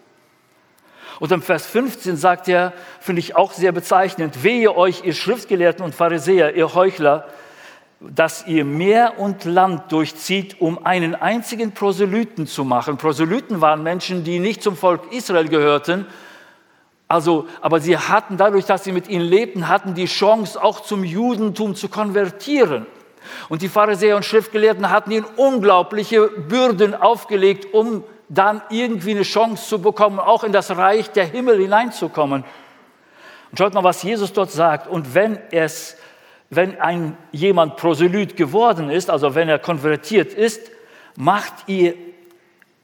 Und 1.20 1.30
im 1.30 1.40
Vers 1.40 1.66
15 1.66 2.16
sagt 2.16 2.48
er, 2.48 2.72
finde 2.98 3.20
ich 3.20 3.36
auch 3.36 3.52
sehr 3.52 3.70
bezeichnend, 3.70 4.42
wehe 4.42 4.76
euch, 4.76 5.04
ihr 5.04 5.14
Schriftgelehrten 5.14 5.84
und 5.84 5.94
Pharisäer, 5.94 6.56
ihr 6.56 6.74
Heuchler, 6.74 7.28
dass 8.00 8.44
ihr 8.48 8.64
Meer 8.64 9.20
und 9.20 9.44
Land 9.44 9.92
durchzieht, 9.92 10.60
um 10.60 10.84
einen 10.84 11.14
einzigen 11.14 11.70
Proselyten 11.70 12.48
zu 12.48 12.64
machen. 12.64 12.98
Proselyten 12.98 13.60
waren 13.60 13.84
Menschen, 13.84 14.24
die 14.24 14.40
nicht 14.40 14.64
zum 14.64 14.76
Volk 14.76 15.12
Israel 15.12 15.48
gehörten, 15.48 16.06
also, 17.06 17.46
aber 17.60 17.78
sie 17.78 17.96
hatten 17.96 18.36
dadurch, 18.36 18.64
dass 18.64 18.82
sie 18.82 18.90
mit 18.90 19.06
ihnen 19.06 19.24
lebten, 19.24 19.68
hatten 19.68 19.94
die 19.94 20.06
Chance, 20.06 20.60
auch 20.60 20.80
zum 20.80 21.04
Judentum 21.04 21.76
zu 21.76 21.88
konvertieren. 21.88 22.84
Und 23.48 23.62
die 23.62 23.68
Pharisäer 23.68 24.16
und 24.16 24.24
Schriftgelehrten 24.24 24.90
hatten 24.90 25.10
ihnen 25.10 25.26
unglaubliche 25.36 26.28
Bürden 26.28 26.94
aufgelegt, 26.94 27.72
um 27.72 28.04
dann 28.28 28.62
irgendwie 28.70 29.12
eine 29.12 29.22
Chance 29.22 29.68
zu 29.68 29.80
bekommen, 29.80 30.18
auch 30.18 30.44
in 30.44 30.52
das 30.52 30.76
Reich 30.76 31.10
der 31.10 31.26
Himmel 31.26 31.60
hineinzukommen. 31.60 32.44
Und 33.50 33.58
schaut 33.58 33.74
mal, 33.74 33.84
was 33.84 34.02
Jesus 34.02 34.32
dort 34.32 34.50
sagt. 34.50 34.88
Und 34.88 35.14
wenn 35.14 35.38
es, 35.50 35.96
wenn 36.50 36.80
ein 36.80 37.16
jemand 37.32 37.76
Proselyt 37.76 38.36
geworden 38.36 38.90
ist, 38.90 39.10
also 39.10 39.34
wenn 39.34 39.48
er 39.48 39.58
konvertiert 39.58 40.34
ist, 40.34 40.70
macht 41.16 41.54
ihr 41.68 41.94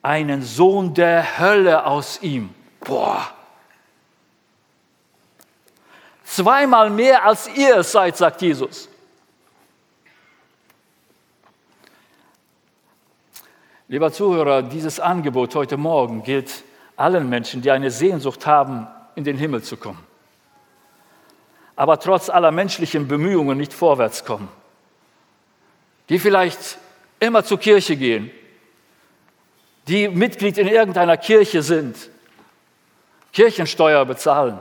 einen 0.02 0.42
Sohn 0.42 0.94
der 0.94 1.38
Hölle 1.38 1.86
aus 1.86 2.22
ihm. 2.22 2.50
Boah. 2.80 3.28
Zweimal 6.24 6.90
mehr 6.90 7.24
als 7.26 7.48
ihr 7.54 7.82
seid, 7.82 8.16
sagt 8.16 8.42
Jesus. 8.42 8.88
Lieber 13.92 14.10
Zuhörer, 14.10 14.62
dieses 14.62 15.00
Angebot 15.00 15.54
heute 15.54 15.76
Morgen 15.76 16.22
gilt 16.22 16.64
allen 16.96 17.28
Menschen, 17.28 17.60
die 17.60 17.70
eine 17.70 17.90
Sehnsucht 17.90 18.46
haben, 18.46 18.86
in 19.16 19.24
den 19.24 19.36
Himmel 19.36 19.62
zu 19.62 19.76
kommen, 19.76 20.02
aber 21.76 22.00
trotz 22.00 22.30
aller 22.30 22.52
menschlichen 22.52 23.06
Bemühungen 23.06 23.58
nicht 23.58 23.74
vorwärts 23.74 24.24
kommen, 24.24 24.48
die 26.08 26.18
vielleicht 26.18 26.78
immer 27.20 27.44
zur 27.44 27.58
Kirche 27.58 27.96
gehen, 27.96 28.30
die 29.88 30.08
Mitglied 30.08 30.56
in 30.56 30.68
irgendeiner 30.68 31.18
Kirche 31.18 31.62
sind, 31.62 32.08
Kirchensteuer 33.34 34.06
bezahlen, 34.06 34.58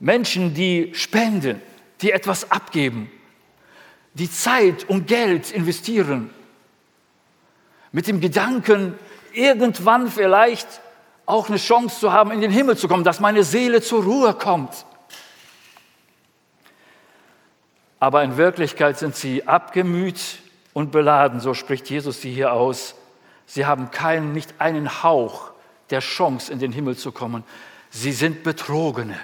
Menschen, 0.00 0.54
die 0.54 0.94
spenden, 0.94 1.60
die 2.00 2.10
etwas 2.10 2.50
abgeben, 2.50 3.10
die 4.14 4.30
Zeit 4.30 4.88
und 4.88 5.06
Geld 5.06 5.50
investieren 5.50 6.30
mit 7.94 8.08
dem 8.08 8.20
Gedanken, 8.20 8.98
irgendwann 9.32 10.10
vielleicht 10.10 10.66
auch 11.26 11.48
eine 11.48 11.58
Chance 11.58 12.00
zu 12.00 12.12
haben, 12.12 12.32
in 12.32 12.40
den 12.40 12.50
Himmel 12.50 12.76
zu 12.76 12.88
kommen, 12.88 13.04
dass 13.04 13.20
meine 13.20 13.44
Seele 13.44 13.82
zur 13.82 14.02
Ruhe 14.02 14.34
kommt. 14.34 14.84
Aber 18.00 18.24
in 18.24 18.36
Wirklichkeit 18.36 18.98
sind 18.98 19.14
sie 19.14 19.46
abgemüht 19.46 20.40
und 20.72 20.90
beladen, 20.90 21.38
so 21.38 21.54
spricht 21.54 21.88
Jesus 21.88 22.20
sie 22.20 22.34
hier 22.34 22.52
aus. 22.52 22.96
Sie 23.46 23.64
haben 23.64 23.92
keinen, 23.92 24.32
nicht 24.32 24.54
einen 24.58 25.04
Hauch 25.04 25.52
der 25.90 26.00
Chance, 26.00 26.52
in 26.52 26.58
den 26.58 26.72
Himmel 26.72 26.96
zu 26.96 27.12
kommen. 27.12 27.44
Sie 27.90 28.12
sind 28.12 28.42
Betrogene. 28.42 29.16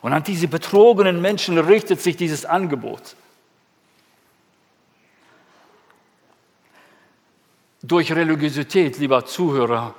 Und 0.00 0.12
an 0.12 0.22
diese 0.22 0.46
betrogenen 0.46 1.20
Menschen 1.20 1.58
richtet 1.58 2.00
sich 2.00 2.16
dieses 2.16 2.46
Angebot. 2.46 3.16
Durch 7.82 8.12
Religiosität, 8.12 8.98
lieber 8.98 9.24
Zuhörer, 9.24 9.94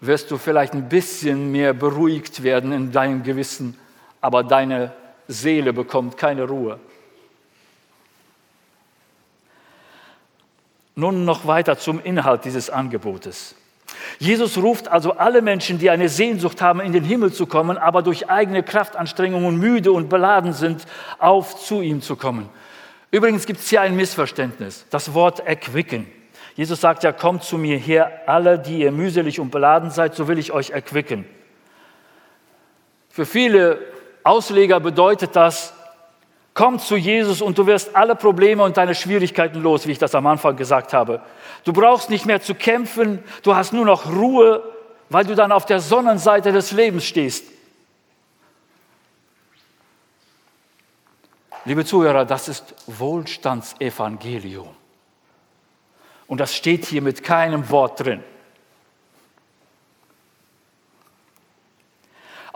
wirst 0.00 0.30
du 0.30 0.38
vielleicht 0.38 0.74
ein 0.74 0.88
bisschen 0.88 1.52
mehr 1.52 1.72
beruhigt 1.72 2.42
werden 2.42 2.72
in 2.72 2.92
deinem 2.92 3.22
Gewissen, 3.22 3.78
aber 4.20 4.42
deine 4.42 4.92
Seele 5.28 5.72
bekommt 5.72 6.16
keine 6.16 6.44
Ruhe. 6.44 6.78
Nun 10.96 11.24
noch 11.24 11.46
weiter 11.46 11.78
zum 11.78 12.00
Inhalt 12.02 12.44
dieses 12.44 12.70
Angebotes. 12.70 13.54
Jesus 14.18 14.56
ruft 14.56 14.88
also 14.88 15.12
alle 15.12 15.42
Menschen, 15.42 15.78
die 15.78 15.90
eine 15.90 16.08
Sehnsucht 16.08 16.62
haben, 16.62 16.80
in 16.80 16.92
den 16.92 17.04
Himmel 17.04 17.32
zu 17.32 17.46
kommen, 17.46 17.76
aber 17.76 18.02
durch 18.02 18.30
eigene 18.30 18.62
Kraftanstrengungen 18.62 19.58
müde 19.58 19.92
und 19.92 20.08
beladen 20.08 20.52
sind, 20.52 20.86
auf 21.18 21.56
zu 21.56 21.82
ihm 21.82 22.00
zu 22.00 22.16
kommen. 22.16 22.48
Übrigens 23.10 23.46
gibt 23.46 23.60
es 23.60 23.68
hier 23.68 23.82
ein 23.82 23.94
Missverständnis, 23.94 24.86
das 24.90 25.14
Wort 25.14 25.40
erquicken. 25.40 26.06
Jesus 26.56 26.80
sagt 26.80 27.04
ja, 27.04 27.12
kommt 27.12 27.44
zu 27.44 27.58
mir 27.58 27.76
her, 27.76 28.22
alle, 28.26 28.58
die 28.58 28.80
ihr 28.80 28.90
mühselig 28.90 29.38
und 29.38 29.50
beladen 29.50 29.90
seid, 29.90 30.14
so 30.14 30.26
will 30.26 30.38
ich 30.38 30.52
euch 30.52 30.70
erquicken. 30.70 31.26
Für 33.10 33.26
viele 33.26 33.78
Ausleger 34.24 34.80
bedeutet 34.80 35.36
das, 35.36 35.74
Komm 36.56 36.78
zu 36.78 36.96
Jesus 36.96 37.42
und 37.42 37.58
du 37.58 37.66
wirst 37.66 37.94
alle 37.94 38.16
Probleme 38.16 38.62
und 38.62 38.78
deine 38.78 38.94
Schwierigkeiten 38.94 39.60
los, 39.60 39.86
wie 39.86 39.92
ich 39.92 39.98
das 39.98 40.14
am 40.14 40.26
Anfang 40.26 40.56
gesagt 40.56 40.94
habe. 40.94 41.20
Du 41.64 41.74
brauchst 41.74 42.08
nicht 42.08 42.24
mehr 42.24 42.40
zu 42.40 42.54
kämpfen, 42.54 43.22
du 43.42 43.54
hast 43.54 43.74
nur 43.74 43.84
noch 43.84 44.10
Ruhe, 44.10 44.62
weil 45.10 45.26
du 45.26 45.34
dann 45.34 45.52
auf 45.52 45.66
der 45.66 45.80
Sonnenseite 45.80 46.52
des 46.52 46.72
Lebens 46.72 47.04
stehst. 47.04 47.44
Liebe 51.66 51.84
Zuhörer, 51.84 52.24
das 52.24 52.48
ist 52.48 52.74
Wohlstandsevangelium. 52.86 54.74
Und 56.28 56.38
das 56.40 56.54
steht 56.54 56.84
hier 56.84 57.02
mit 57.02 57.22
keinem 57.22 57.70
Wort 57.70 58.04
drin. 58.04 58.22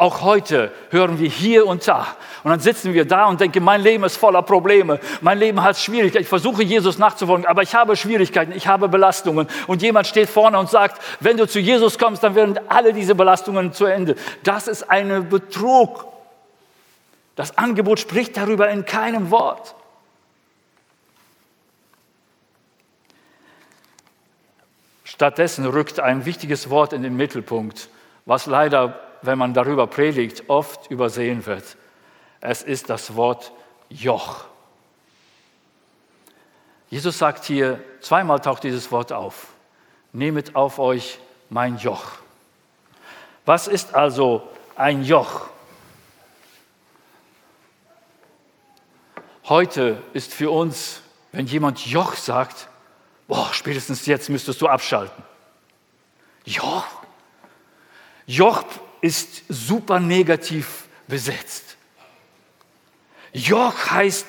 Auch 0.00 0.22
heute 0.22 0.72
hören 0.88 1.18
wir 1.18 1.28
hier 1.28 1.66
und 1.66 1.86
da. 1.86 2.06
Und 2.42 2.50
dann 2.50 2.60
sitzen 2.60 2.94
wir 2.94 3.04
da 3.04 3.26
und 3.26 3.38
denken, 3.38 3.62
mein 3.62 3.82
Leben 3.82 4.02
ist 4.04 4.16
voller 4.16 4.40
Probleme. 4.40 4.98
Mein 5.20 5.38
Leben 5.38 5.62
hat 5.62 5.76
Schwierigkeiten. 5.76 6.22
Ich 6.22 6.28
versuche 6.28 6.62
Jesus 6.62 6.96
nachzufolgen, 6.96 7.44
aber 7.44 7.60
ich 7.60 7.74
habe 7.74 7.94
Schwierigkeiten, 7.96 8.52
ich 8.52 8.66
habe 8.66 8.88
Belastungen. 8.88 9.46
Und 9.66 9.82
jemand 9.82 10.06
steht 10.06 10.30
vorne 10.30 10.58
und 10.58 10.70
sagt, 10.70 11.02
wenn 11.20 11.36
du 11.36 11.46
zu 11.46 11.60
Jesus 11.60 11.98
kommst, 11.98 12.24
dann 12.24 12.34
werden 12.34 12.58
alle 12.68 12.94
diese 12.94 13.14
Belastungen 13.14 13.74
zu 13.74 13.84
Ende. 13.84 14.14
Das 14.42 14.68
ist 14.68 14.88
ein 14.88 15.28
Betrug. 15.28 16.06
Das 17.36 17.58
Angebot 17.58 18.00
spricht 18.00 18.38
darüber 18.38 18.70
in 18.70 18.86
keinem 18.86 19.30
Wort. 19.30 19.74
Stattdessen 25.12 25.66
rückt 25.66 25.98
ein 25.98 26.24
wichtiges 26.24 26.70
Wort 26.70 26.92
in 26.92 27.02
den 27.02 27.16
Mittelpunkt, 27.16 27.88
was 28.26 28.46
leider 28.46 29.00
wenn 29.22 29.38
man 29.38 29.54
darüber 29.54 29.88
predigt, 29.88 30.44
oft 30.46 30.88
übersehen 30.88 31.46
wird. 31.46 31.76
Es 32.40 32.62
ist 32.62 32.88
das 32.90 33.16
Wort 33.16 33.50
Joch. 33.88 34.44
Jesus 36.90 37.18
sagt 37.18 37.44
hier, 37.44 37.82
zweimal 38.00 38.38
taucht 38.38 38.62
dieses 38.62 38.92
Wort 38.92 39.12
auf. 39.12 39.48
Nehmet 40.12 40.54
auf 40.54 40.78
euch 40.78 41.18
mein 41.48 41.76
Joch. 41.78 42.12
Was 43.44 43.66
ist 43.66 43.96
also 43.96 44.48
ein 44.76 45.02
Joch? 45.02 45.48
Heute 49.48 50.00
ist 50.12 50.32
für 50.32 50.52
uns, 50.52 51.02
wenn 51.32 51.46
jemand 51.46 51.84
Joch 51.84 52.14
sagt, 52.14 52.68
boah, 53.30 53.54
spätestens 53.54 54.06
jetzt 54.06 54.28
müsstest 54.28 54.60
du 54.60 54.66
abschalten. 54.66 55.22
Joch? 56.44 56.84
Joch 58.26 58.64
ist 59.00 59.44
super 59.48 60.00
negativ 60.00 60.88
besetzt. 61.06 61.76
Joch 63.32 63.90
heißt, 63.92 64.26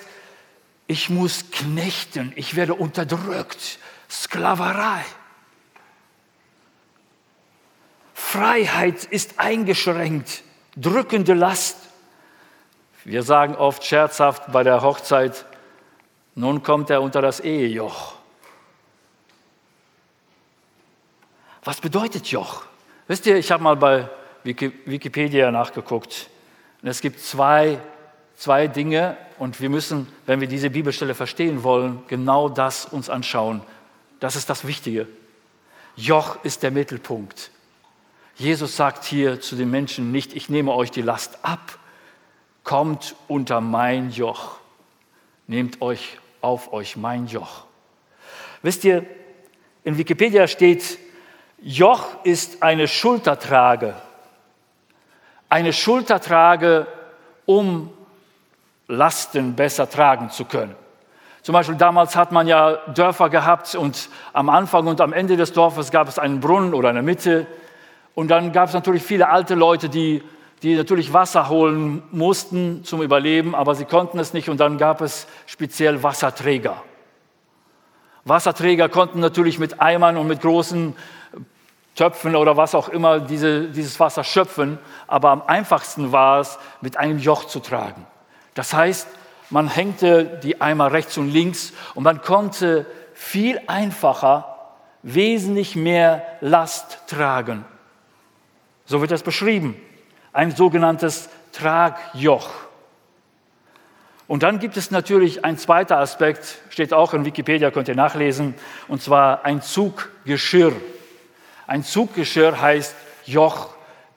ich 0.85 1.09
muss 1.09 1.49
knechten, 1.49 2.31
ich 2.35 2.55
werde 2.55 2.75
unterdrückt, 2.75 3.79
Sklaverei. 4.07 5.03
Freiheit 8.13 9.05
ist 9.05 9.39
eingeschränkt, 9.39 10.43
drückende 10.77 11.33
Last. 11.33 11.77
Wir 13.03 13.23
sagen 13.23 13.55
oft 13.55 13.83
scherzhaft 13.83 14.51
bei 14.51 14.63
der 14.63 14.83
Hochzeit, 14.83 15.45
nun 16.35 16.61
kommt 16.61 16.91
er 16.91 17.01
unter 17.01 17.21
das 17.21 17.39
Ehejoch. 17.39 18.20
Was 21.63 21.79
bedeutet 21.79 22.27
Joch? 22.27 22.63
Wisst 23.07 23.25
ihr, 23.27 23.37
ich 23.37 23.51
habe 23.51 23.63
mal 23.63 23.75
bei 23.75 24.09
Wikipedia 24.43 25.51
nachgeguckt. 25.51 26.29
Und 26.81 26.87
es 26.89 27.01
gibt 27.01 27.19
zwei, 27.19 27.79
zwei 28.35 28.67
Dinge 28.67 29.17
und 29.37 29.61
wir 29.61 29.69
müssen, 29.69 30.07
wenn 30.25 30.41
wir 30.41 30.47
diese 30.47 30.71
Bibelstelle 30.71 31.13
verstehen 31.13 31.63
wollen, 31.63 32.01
genau 32.07 32.49
das 32.49 32.85
uns 32.85 33.09
anschauen. 33.09 33.61
Das 34.19 34.35
ist 34.35 34.49
das 34.49 34.65
Wichtige. 34.65 35.07
Joch 35.95 36.43
ist 36.43 36.63
der 36.63 36.71
Mittelpunkt. 36.71 37.51
Jesus 38.35 38.75
sagt 38.75 39.03
hier 39.03 39.39
zu 39.41 39.55
den 39.55 39.69
Menschen 39.69 40.11
nicht, 40.11 40.33
ich 40.35 40.49
nehme 40.49 40.73
euch 40.73 40.89
die 40.89 41.03
Last 41.03 41.39
ab, 41.43 41.77
kommt 42.63 43.15
unter 43.27 43.61
mein 43.61 44.09
Joch, 44.09 44.57
nehmt 45.45 45.81
euch 45.81 46.17
auf 46.39 46.73
euch 46.73 46.97
mein 46.97 47.27
Joch. 47.27 47.65
Wisst 48.63 48.83
ihr, 48.83 49.05
in 49.83 49.97
Wikipedia 49.97 50.47
steht, 50.47 50.97
Joch 51.61 52.07
ist 52.23 52.63
eine 52.63 52.87
Schultertrage 52.87 53.95
eine 55.51 55.73
Schulter 55.73 56.21
trage, 56.21 56.87
um 57.45 57.91
Lasten 58.87 59.53
besser 59.53 59.89
tragen 59.89 60.29
zu 60.29 60.45
können. 60.45 60.75
Zum 61.41 61.51
Beispiel 61.53 61.75
damals 61.75 62.15
hat 62.15 62.31
man 62.31 62.47
ja 62.47 62.77
Dörfer 62.93 63.29
gehabt 63.29 63.75
und 63.75 64.09
am 64.31 64.49
Anfang 64.49 64.87
und 64.87 65.01
am 65.01 65.11
Ende 65.11 65.35
des 65.35 65.51
Dorfes 65.51 65.91
gab 65.91 66.07
es 66.07 66.17
einen 66.17 66.39
Brunnen 66.39 66.73
oder 66.73 66.87
eine 66.87 67.01
Mitte. 67.01 67.47
Und 68.15 68.29
dann 68.29 68.53
gab 68.53 68.69
es 68.69 68.73
natürlich 68.73 69.03
viele 69.03 69.27
alte 69.27 69.55
Leute, 69.55 69.89
die, 69.89 70.23
die 70.63 70.75
natürlich 70.75 71.11
Wasser 71.11 71.49
holen 71.49 72.01
mussten 72.11 72.85
zum 72.85 73.01
Überleben, 73.01 73.53
aber 73.53 73.75
sie 73.75 73.85
konnten 73.85 74.19
es 74.19 74.33
nicht 74.33 74.47
und 74.47 74.61
dann 74.61 74.77
gab 74.77 75.01
es 75.01 75.27
speziell 75.47 76.01
Wasserträger. 76.01 76.81
Wasserträger 78.23 78.87
konnten 78.87 79.19
natürlich 79.19 79.59
mit 79.59 79.81
Eimern 79.81 80.15
und 80.15 80.27
mit 80.27 80.39
großen 80.39 80.95
Töpfen 81.95 82.35
oder 82.35 82.55
was 82.57 82.73
auch 82.73 82.89
immer 82.89 83.19
diese, 83.19 83.67
dieses 83.67 83.99
Wasser 83.99 84.23
schöpfen, 84.23 84.79
aber 85.07 85.29
am 85.29 85.41
einfachsten 85.41 86.11
war 86.11 86.39
es, 86.39 86.57
mit 86.79 86.97
einem 86.97 87.19
Joch 87.19 87.45
zu 87.45 87.59
tragen. 87.59 88.05
Das 88.53 88.73
heißt, 88.73 89.07
man 89.49 89.67
hängte 89.67 90.39
die 90.43 90.61
Eimer 90.61 90.93
rechts 90.93 91.17
und 91.17 91.29
links 91.29 91.73
und 91.93 92.03
man 92.03 92.21
konnte 92.21 92.85
viel 93.13 93.61
einfacher 93.67 94.57
wesentlich 95.03 95.75
mehr 95.75 96.23
Last 96.39 96.99
tragen. 97.07 97.65
So 98.85 99.01
wird 99.01 99.11
das 99.11 99.23
beschrieben. 99.23 99.75
Ein 100.33 100.51
sogenanntes 100.55 101.29
Tragjoch. 101.51 102.49
Und 104.27 104.43
dann 104.43 104.59
gibt 104.59 104.77
es 104.77 104.91
natürlich 104.91 105.43
ein 105.43 105.57
zweiter 105.57 105.97
Aspekt, 105.97 106.59
steht 106.69 106.93
auch 106.93 107.13
in 107.13 107.25
Wikipedia, 107.25 107.69
könnt 107.69 107.89
ihr 107.89 107.95
nachlesen, 107.95 108.55
und 108.87 109.01
zwar 109.01 109.43
ein 109.43 109.61
Zuggeschirr. 109.61 110.73
Ein 111.71 111.85
Zuggeschirr 111.85 112.59
heißt 112.59 112.93
Joch 113.23 113.69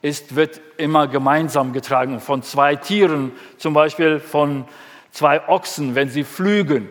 ist, 0.02 0.34
wird 0.34 0.60
immer 0.76 1.06
gemeinsam 1.06 1.72
getragen 1.72 2.18
von 2.18 2.42
zwei 2.42 2.74
Tieren, 2.74 3.30
zum 3.58 3.74
Beispiel 3.74 4.18
von 4.18 4.64
zwei 5.12 5.48
Ochsen, 5.48 5.94
wenn 5.94 6.08
sie 6.08 6.24
flügen. 6.24 6.88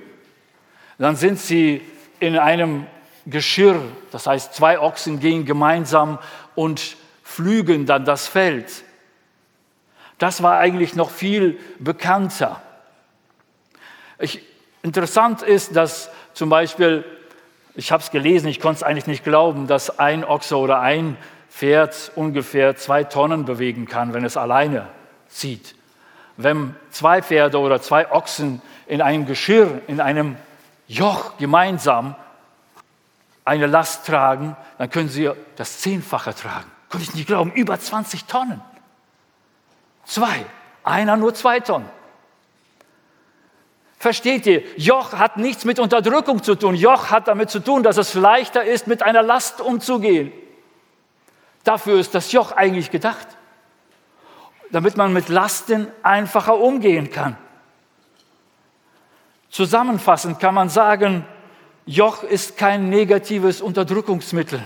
Dann 0.97 1.17
sind 1.17 1.37
sie 1.37 1.81
in 2.21 2.37
einem 2.37 2.87
Geschirr, 3.25 3.81
das 4.11 4.25
heißt 4.25 4.53
zwei 4.53 4.79
Ochsen 4.79 5.19
gehen 5.19 5.43
gemeinsam 5.43 6.17
und 6.55 6.95
flügen 7.23 7.85
dann 7.85 8.05
das 8.05 8.29
Feld. 8.29 8.85
Das 10.17 10.43
war 10.43 10.59
eigentlich 10.59 10.95
noch 10.95 11.09
viel 11.09 11.59
bekannter. 11.79 12.61
Ich, 14.17 14.41
interessant 14.81 15.41
ist, 15.41 15.75
dass 15.75 16.09
zum 16.33 16.47
Beispiel 16.47 17.03
ich 17.75 17.91
habe 17.91 18.03
es 18.03 18.11
gelesen, 18.11 18.47
ich 18.47 18.59
konnte 18.59 18.77
es 18.77 18.83
eigentlich 18.83 19.07
nicht 19.07 19.23
glauben, 19.23 19.67
dass 19.67 19.99
ein 19.99 20.23
Ochse 20.23 20.57
oder 20.57 20.79
ein 20.79 21.17
Pferd 21.49 22.11
ungefähr 22.15 22.75
zwei 22.75 23.03
Tonnen 23.03 23.45
bewegen 23.45 23.87
kann, 23.87 24.13
wenn 24.13 24.25
es 24.25 24.37
alleine 24.37 24.87
zieht. 25.27 25.75
Wenn 26.37 26.75
zwei 26.91 27.21
Pferde 27.21 27.59
oder 27.59 27.81
zwei 27.81 28.11
Ochsen 28.11 28.61
in 28.87 29.01
einem 29.01 29.25
Geschirr, 29.25 29.81
in 29.87 30.01
einem 30.01 30.35
Joch 30.87 31.37
gemeinsam 31.37 32.15
eine 33.45 33.67
Last 33.67 34.05
tragen, 34.05 34.55
dann 34.77 34.89
können 34.89 35.09
sie 35.09 35.29
das 35.55 35.79
Zehnfache 35.79 36.33
tragen. 36.33 36.69
Konnte 36.89 37.07
ich 37.07 37.15
nicht 37.15 37.27
glauben, 37.27 37.51
über 37.51 37.79
20 37.79 38.25
Tonnen. 38.25 38.61
Zwei, 40.05 40.45
einer 40.83 41.17
nur 41.17 41.33
zwei 41.33 41.59
Tonnen. 41.59 41.89
Versteht 44.03 44.45
ihr? 44.47 44.63
Joch 44.75 45.13
hat 45.13 45.37
nichts 45.37 45.63
mit 45.63 45.79
Unterdrückung 45.79 46.43
zu 46.43 46.55
tun. 46.55 46.75
Joch 46.75 47.09
hat 47.09 47.29
damit 47.29 47.49
zu 47.49 47.61
tun, 47.61 47.83
dass 47.83 47.95
es 47.95 48.15
leichter 48.15 48.61
ist, 48.61 48.85
mit 48.85 49.01
einer 49.01 49.23
Last 49.23 49.61
umzugehen. 49.61 50.33
Dafür 51.63 51.97
ist 52.01 52.13
das 52.13 52.29
Joch 52.33 52.51
eigentlich 52.51 52.91
gedacht. 52.91 53.25
Damit 54.71 54.97
man 54.97 55.13
mit 55.13 55.29
Lasten 55.29 55.87
einfacher 56.03 56.57
umgehen 56.57 57.11
kann. 57.11 57.37
Zusammenfassend 59.49 60.37
kann 60.37 60.53
man 60.53 60.67
sagen, 60.67 61.25
Joch 61.85 62.23
ist 62.23 62.57
kein 62.57 62.89
negatives 62.89 63.61
Unterdrückungsmittel. 63.61 64.61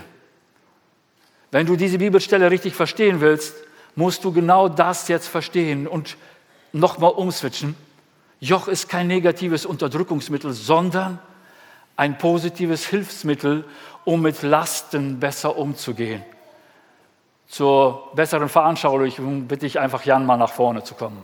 Wenn 1.52 1.64
du 1.64 1.76
diese 1.76 1.98
Bibelstelle 1.98 2.50
richtig 2.50 2.74
verstehen 2.74 3.20
willst, 3.20 3.54
musst 3.94 4.24
du 4.24 4.32
genau 4.32 4.68
das 4.68 5.06
jetzt 5.06 5.28
verstehen 5.28 5.86
und 5.86 6.16
nochmal 6.72 7.12
umswitchen. 7.12 7.76
Joch 8.40 8.68
ist 8.68 8.88
kein 8.88 9.06
negatives 9.06 9.66
Unterdrückungsmittel, 9.66 10.52
sondern 10.52 11.18
ein 11.96 12.18
positives 12.18 12.86
Hilfsmittel, 12.86 13.64
um 14.04 14.22
mit 14.22 14.42
Lasten 14.42 15.18
besser 15.18 15.56
umzugehen. 15.56 16.22
Zur 17.48 18.10
besseren 18.14 18.48
Veranschaulichung 18.48 19.48
bitte 19.48 19.66
ich 19.66 19.78
einfach 19.80 20.04
Jan 20.04 20.24
mal 20.24 20.36
nach 20.36 20.52
vorne 20.52 20.84
zu 20.84 20.94
kommen. 20.94 21.22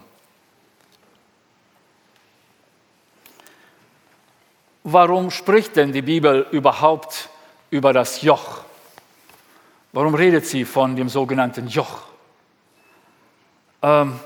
warum 4.84 5.30
spricht 5.30 5.76
denn 5.76 5.92
die 5.92 6.02
Bibel 6.02 6.46
überhaupt 6.52 7.30
über 7.70 7.92
das 7.92 8.22
Joch? 8.22 8.60
Warum 9.92 10.14
redet 10.14 10.46
sie 10.46 10.64
von 10.64 10.94
dem 10.94 11.08
sogenannten 11.08 11.66
Joch? 11.66 12.02
Ähm, 13.82 14.20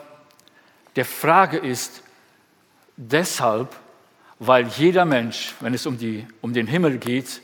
der 0.97 1.05
Frage 1.05 1.59
ist 1.59 2.03
deshalb, 2.99 3.75
weil 4.39 4.67
jeder 4.67 5.05
Mensch, 5.05 5.55
wenn 5.61 5.73
es 5.73 5.87
um, 5.87 5.97
die, 5.97 6.27
um 6.43 6.53
den 6.53 6.67
Himmel 6.67 6.99
geht, 6.99 7.41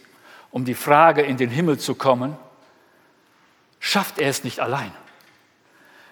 um 0.50 0.64
die 0.64 0.74
Frage, 0.74 1.22
in 1.22 1.36
den 1.36 1.50
Himmel 1.50 1.78
zu 1.78 1.94
kommen, 1.94 2.36
schafft 3.80 4.18
er 4.18 4.28
es 4.28 4.44
nicht 4.44 4.60
allein. 4.60 4.92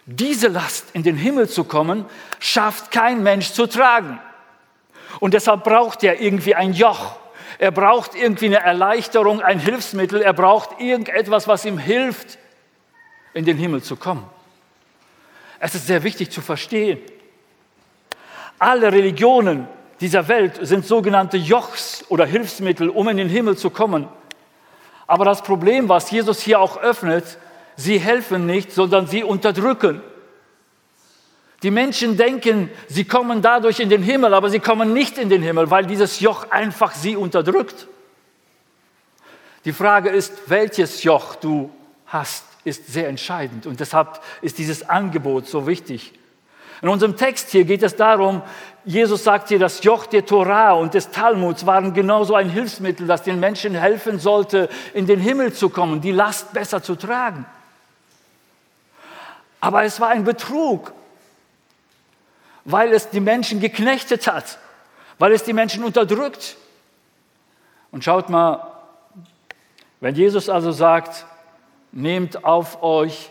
Diese 0.06 0.48
Last, 0.48 0.86
in 0.94 1.02
den 1.02 1.16
Himmel 1.16 1.48
zu 1.48 1.64
kommen, 1.64 2.06
schafft 2.40 2.90
kein 2.90 3.22
Mensch 3.22 3.52
zu 3.52 3.66
tragen. 3.66 4.18
Und 5.20 5.34
deshalb 5.34 5.62
braucht 5.62 6.02
er 6.02 6.20
irgendwie 6.20 6.54
ein 6.54 6.72
Joch. 6.72 7.16
Er 7.58 7.70
braucht 7.70 8.14
irgendwie 8.14 8.46
eine 8.46 8.60
Erleichterung, 8.60 9.40
ein 9.40 9.60
Hilfsmittel. 9.60 10.22
Er 10.22 10.32
braucht 10.32 10.80
irgendetwas, 10.80 11.46
was 11.46 11.64
ihm 11.64 11.78
hilft, 11.78 12.38
in 13.34 13.44
den 13.44 13.56
Himmel 13.56 13.82
zu 13.82 13.96
kommen. 13.96 14.24
Es 15.60 15.76
ist 15.76 15.86
sehr 15.86 16.02
wichtig 16.02 16.30
zu 16.30 16.40
verstehen. 16.40 16.98
Alle 18.62 18.92
Religionen 18.92 19.66
dieser 20.00 20.28
Welt 20.28 20.60
sind 20.64 20.86
sogenannte 20.86 21.36
Jochs 21.36 22.04
oder 22.10 22.24
Hilfsmittel, 22.24 22.90
um 22.90 23.08
in 23.08 23.16
den 23.16 23.28
Himmel 23.28 23.56
zu 23.56 23.70
kommen. 23.70 24.06
Aber 25.08 25.24
das 25.24 25.42
Problem, 25.42 25.88
was 25.88 26.12
Jesus 26.12 26.40
hier 26.40 26.60
auch 26.60 26.76
öffnet, 26.76 27.38
sie 27.74 27.98
helfen 27.98 28.46
nicht, 28.46 28.70
sondern 28.70 29.08
sie 29.08 29.24
unterdrücken. 29.24 30.00
Die 31.64 31.72
Menschen 31.72 32.16
denken, 32.16 32.70
sie 32.86 33.02
kommen 33.04 33.42
dadurch 33.42 33.80
in 33.80 33.88
den 33.88 34.04
Himmel, 34.04 34.32
aber 34.32 34.48
sie 34.48 34.60
kommen 34.60 34.92
nicht 34.92 35.18
in 35.18 35.28
den 35.28 35.42
Himmel, 35.42 35.68
weil 35.72 35.84
dieses 35.84 36.20
Joch 36.20 36.48
einfach 36.52 36.94
sie 36.94 37.16
unterdrückt. 37.16 37.88
Die 39.64 39.72
Frage 39.72 40.10
ist, 40.10 40.34
welches 40.46 41.02
Joch 41.02 41.34
du 41.34 41.68
hast, 42.06 42.44
ist 42.62 42.86
sehr 42.86 43.08
entscheidend 43.08 43.66
und 43.66 43.80
deshalb 43.80 44.20
ist 44.40 44.58
dieses 44.58 44.88
Angebot 44.88 45.48
so 45.48 45.66
wichtig. 45.66 46.12
In 46.82 46.88
unserem 46.88 47.16
Text 47.16 47.50
hier 47.50 47.64
geht 47.64 47.84
es 47.84 47.94
darum, 47.94 48.42
Jesus 48.84 49.22
sagt 49.22 49.48
hier, 49.48 49.60
das 49.60 49.84
Joch 49.84 50.06
der 50.06 50.26
Torah 50.26 50.72
und 50.72 50.94
des 50.94 51.10
Talmuds 51.10 51.64
waren 51.64 51.94
genauso 51.94 52.34
ein 52.34 52.50
Hilfsmittel, 52.50 53.06
das 53.06 53.22
den 53.22 53.38
Menschen 53.38 53.76
helfen 53.76 54.18
sollte, 54.18 54.68
in 54.92 55.06
den 55.06 55.20
Himmel 55.20 55.52
zu 55.52 55.70
kommen, 55.70 56.00
die 56.00 56.10
Last 56.10 56.52
besser 56.52 56.82
zu 56.82 56.96
tragen. 56.96 57.46
Aber 59.60 59.84
es 59.84 60.00
war 60.00 60.08
ein 60.08 60.24
Betrug, 60.24 60.92
weil 62.64 62.92
es 62.92 63.10
die 63.10 63.20
Menschen 63.20 63.60
geknechtet 63.60 64.26
hat, 64.26 64.58
weil 65.20 65.30
es 65.30 65.44
die 65.44 65.52
Menschen 65.52 65.84
unterdrückt. 65.84 66.56
Und 67.92 68.02
schaut 68.02 68.28
mal, 68.28 68.72
wenn 70.00 70.16
Jesus 70.16 70.48
also 70.48 70.72
sagt, 70.72 71.26
nehmt 71.92 72.44
auf 72.44 72.82
euch 72.82 73.30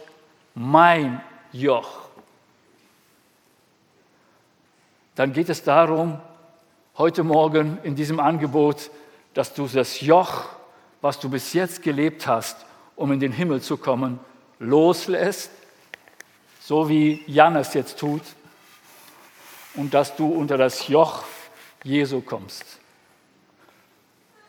mein 0.55 1.21
Joch, 1.51 2.00
dann 5.15 5.33
geht 5.33 5.49
es 5.49 5.63
darum, 5.63 6.19
heute 6.97 7.23
Morgen 7.23 7.77
in 7.83 7.95
diesem 7.95 8.19
Angebot, 8.19 8.91
dass 9.33 9.53
du 9.53 9.67
das 9.67 10.01
Joch, 10.01 10.45
was 11.01 11.19
du 11.19 11.29
bis 11.29 11.53
jetzt 11.53 11.83
gelebt 11.83 12.27
hast, 12.27 12.65
um 12.95 13.11
in 13.11 13.19
den 13.19 13.31
Himmel 13.31 13.61
zu 13.61 13.77
kommen, 13.77 14.19
loslässt 14.59 15.51
so 16.61 16.87
wie 16.87 17.21
Jan 17.27 17.55
es 17.55 17.73
jetzt 17.73 17.99
tut, 17.99 18.21
und 19.73 19.93
dass 19.93 20.15
du 20.15 20.27
unter 20.27 20.57
das 20.57 20.87
Joch 20.87 21.23
Jesu 21.83 22.21
kommst. 22.21 22.63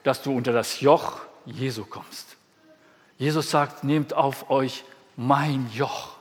Dass 0.02 0.22
du 0.22 0.36
unter 0.36 0.52
das 0.52 0.80
Joch 0.80 1.20
Jesu 1.46 1.84
kommst. 1.84 2.36
Jesus 3.18 3.50
sagt, 3.50 3.84
nehmt 3.84 4.14
auf 4.14 4.50
euch 4.50 4.84
mein 5.16 5.70
Joch. 5.72 6.16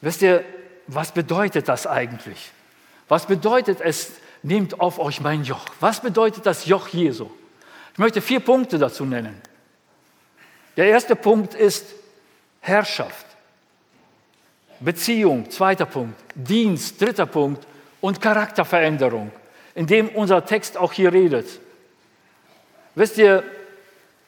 Wisst 0.00 0.22
ihr, 0.22 0.44
was 0.86 1.12
bedeutet 1.12 1.68
das 1.68 1.86
eigentlich? 1.86 2.50
Was 3.08 3.26
bedeutet 3.26 3.80
es, 3.80 4.12
nehmt 4.42 4.80
auf 4.80 4.98
euch 4.98 5.20
mein 5.20 5.44
Joch? 5.44 5.66
Was 5.80 6.00
bedeutet 6.00 6.46
das 6.46 6.66
Joch 6.66 6.88
Jesu? 6.88 7.30
Ich 7.92 7.98
möchte 7.98 8.20
vier 8.20 8.40
Punkte 8.40 8.78
dazu 8.78 9.04
nennen. 9.04 9.40
Der 10.76 10.86
erste 10.86 11.16
Punkt 11.16 11.54
ist 11.54 11.86
Herrschaft. 12.60 13.26
Beziehung, 14.80 15.50
zweiter 15.50 15.86
Punkt, 15.86 16.18
Dienst, 16.34 17.00
dritter 17.00 17.26
Punkt 17.26 17.66
und 18.00 18.20
Charakterveränderung, 18.20 19.30
in 19.74 19.86
dem 19.86 20.08
unser 20.08 20.44
Text 20.44 20.76
auch 20.76 20.92
hier 20.92 21.12
redet. 21.12 21.60
Wisst 22.94 23.16
ihr, 23.18 23.44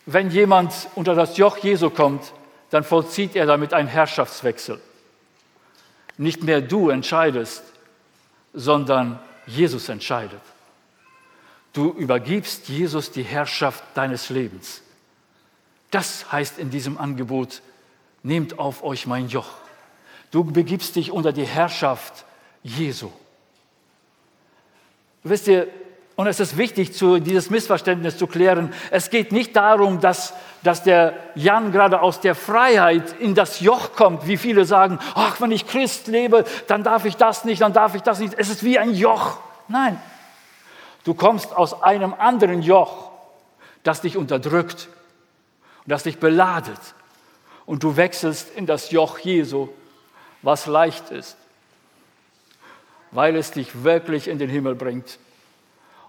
wenn 0.06 0.30
jemand 0.30 0.72
unter 0.94 1.14
das 1.14 1.36
Joch 1.36 1.58
Jesu 1.58 1.90
kommt, 1.90 2.32
dann 2.70 2.84
vollzieht 2.84 3.36
er 3.36 3.46
damit 3.46 3.74
einen 3.74 3.88
Herrschaftswechsel. 3.88 4.80
Nicht 6.18 6.42
mehr 6.42 6.60
du 6.60 6.90
entscheidest, 6.90 7.62
sondern 8.54 9.18
Jesus 9.46 9.88
entscheidet. 9.88 10.40
Du 11.72 11.92
übergibst 11.92 12.68
Jesus 12.68 13.10
die 13.10 13.22
Herrschaft 13.22 13.84
deines 13.94 14.30
Lebens. 14.30 14.82
Das 15.90 16.32
heißt 16.32 16.58
in 16.58 16.70
diesem 16.70 16.98
Angebot, 16.98 17.60
nehmt 18.22 18.58
auf 18.58 18.82
euch 18.82 19.06
mein 19.06 19.28
Joch. 19.28 19.50
Du 20.30 20.42
begibst 20.42 20.96
dich 20.96 21.12
unter 21.12 21.32
die 21.32 21.44
Herrschaft 21.44 22.24
Jesu. 22.62 23.10
Wisst 25.22 25.48
ihr, 25.48 25.68
und 26.16 26.26
es 26.26 26.40
ist 26.40 26.56
wichtig, 26.56 26.94
zu, 26.94 27.18
dieses 27.18 27.50
Missverständnis 27.50 28.16
zu 28.16 28.26
klären. 28.26 28.72
Es 28.90 29.10
geht 29.10 29.32
nicht 29.32 29.54
darum, 29.54 30.00
dass, 30.00 30.32
dass 30.62 30.82
der 30.82 31.12
Jan 31.34 31.72
gerade 31.72 32.00
aus 32.00 32.20
der 32.20 32.34
Freiheit 32.34 33.14
in 33.20 33.34
das 33.34 33.60
Joch 33.60 33.92
kommt, 33.94 34.26
wie 34.26 34.38
viele 34.38 34.64
sagen, 34.64 34.98
ach, 35.14 35.42
wenn 35.42 35.52
ich 35.52 35.66
Christ 35.66 36.06
lebe, 36.06 36.44
dann 36.68 36.82
darf 36.82 37.04
ich 37.04 37.16
das 37.16 37.44
nicht, 37.44 37.60
dann 37.60 37.74
darf 37.74 37.94
ich 37.94 38.00
das 38.00 38.18
nicht. 38.18 38.32
Es 38.38 38.48
ist 38.48 38.64
wie 38.64 38.78
ein 38.78 38.94
Joch. 38.94 39.36
Nein, 39.68 40.00
du 41.04 41.12
kommst 41.12 41.54
aus 41.54 41.82
einem 41.82 42.14
anderen 42.14 42.62
Joch, 42.62 43.10
das 43.82 44.00
dich 44.00 44.16
unterdrückt 44.16 44.88
und 45.84 45.90
das 45.90 46.04
dich 46.04 46.18
beladet. 46.18 46.80
Und 47.66 47.82
du 47.82 47.98
wechselst 47.98 48.56
in 48.56 48.64
das 48.64 48.90
Joch 48.90 49.18
Jesu 49.18 49.68
was 50.42 50.66
leicht 50.66 51.10
ist, 51.10 51.36
weil 53.10 53.34
es 53.34 53.50
dich 53.50 53.82
wirklich 53.82 54.28
in 54.28 54.38
den 54.38 54.48
Himmel 54.48 54.76
bringt 54.76 55.18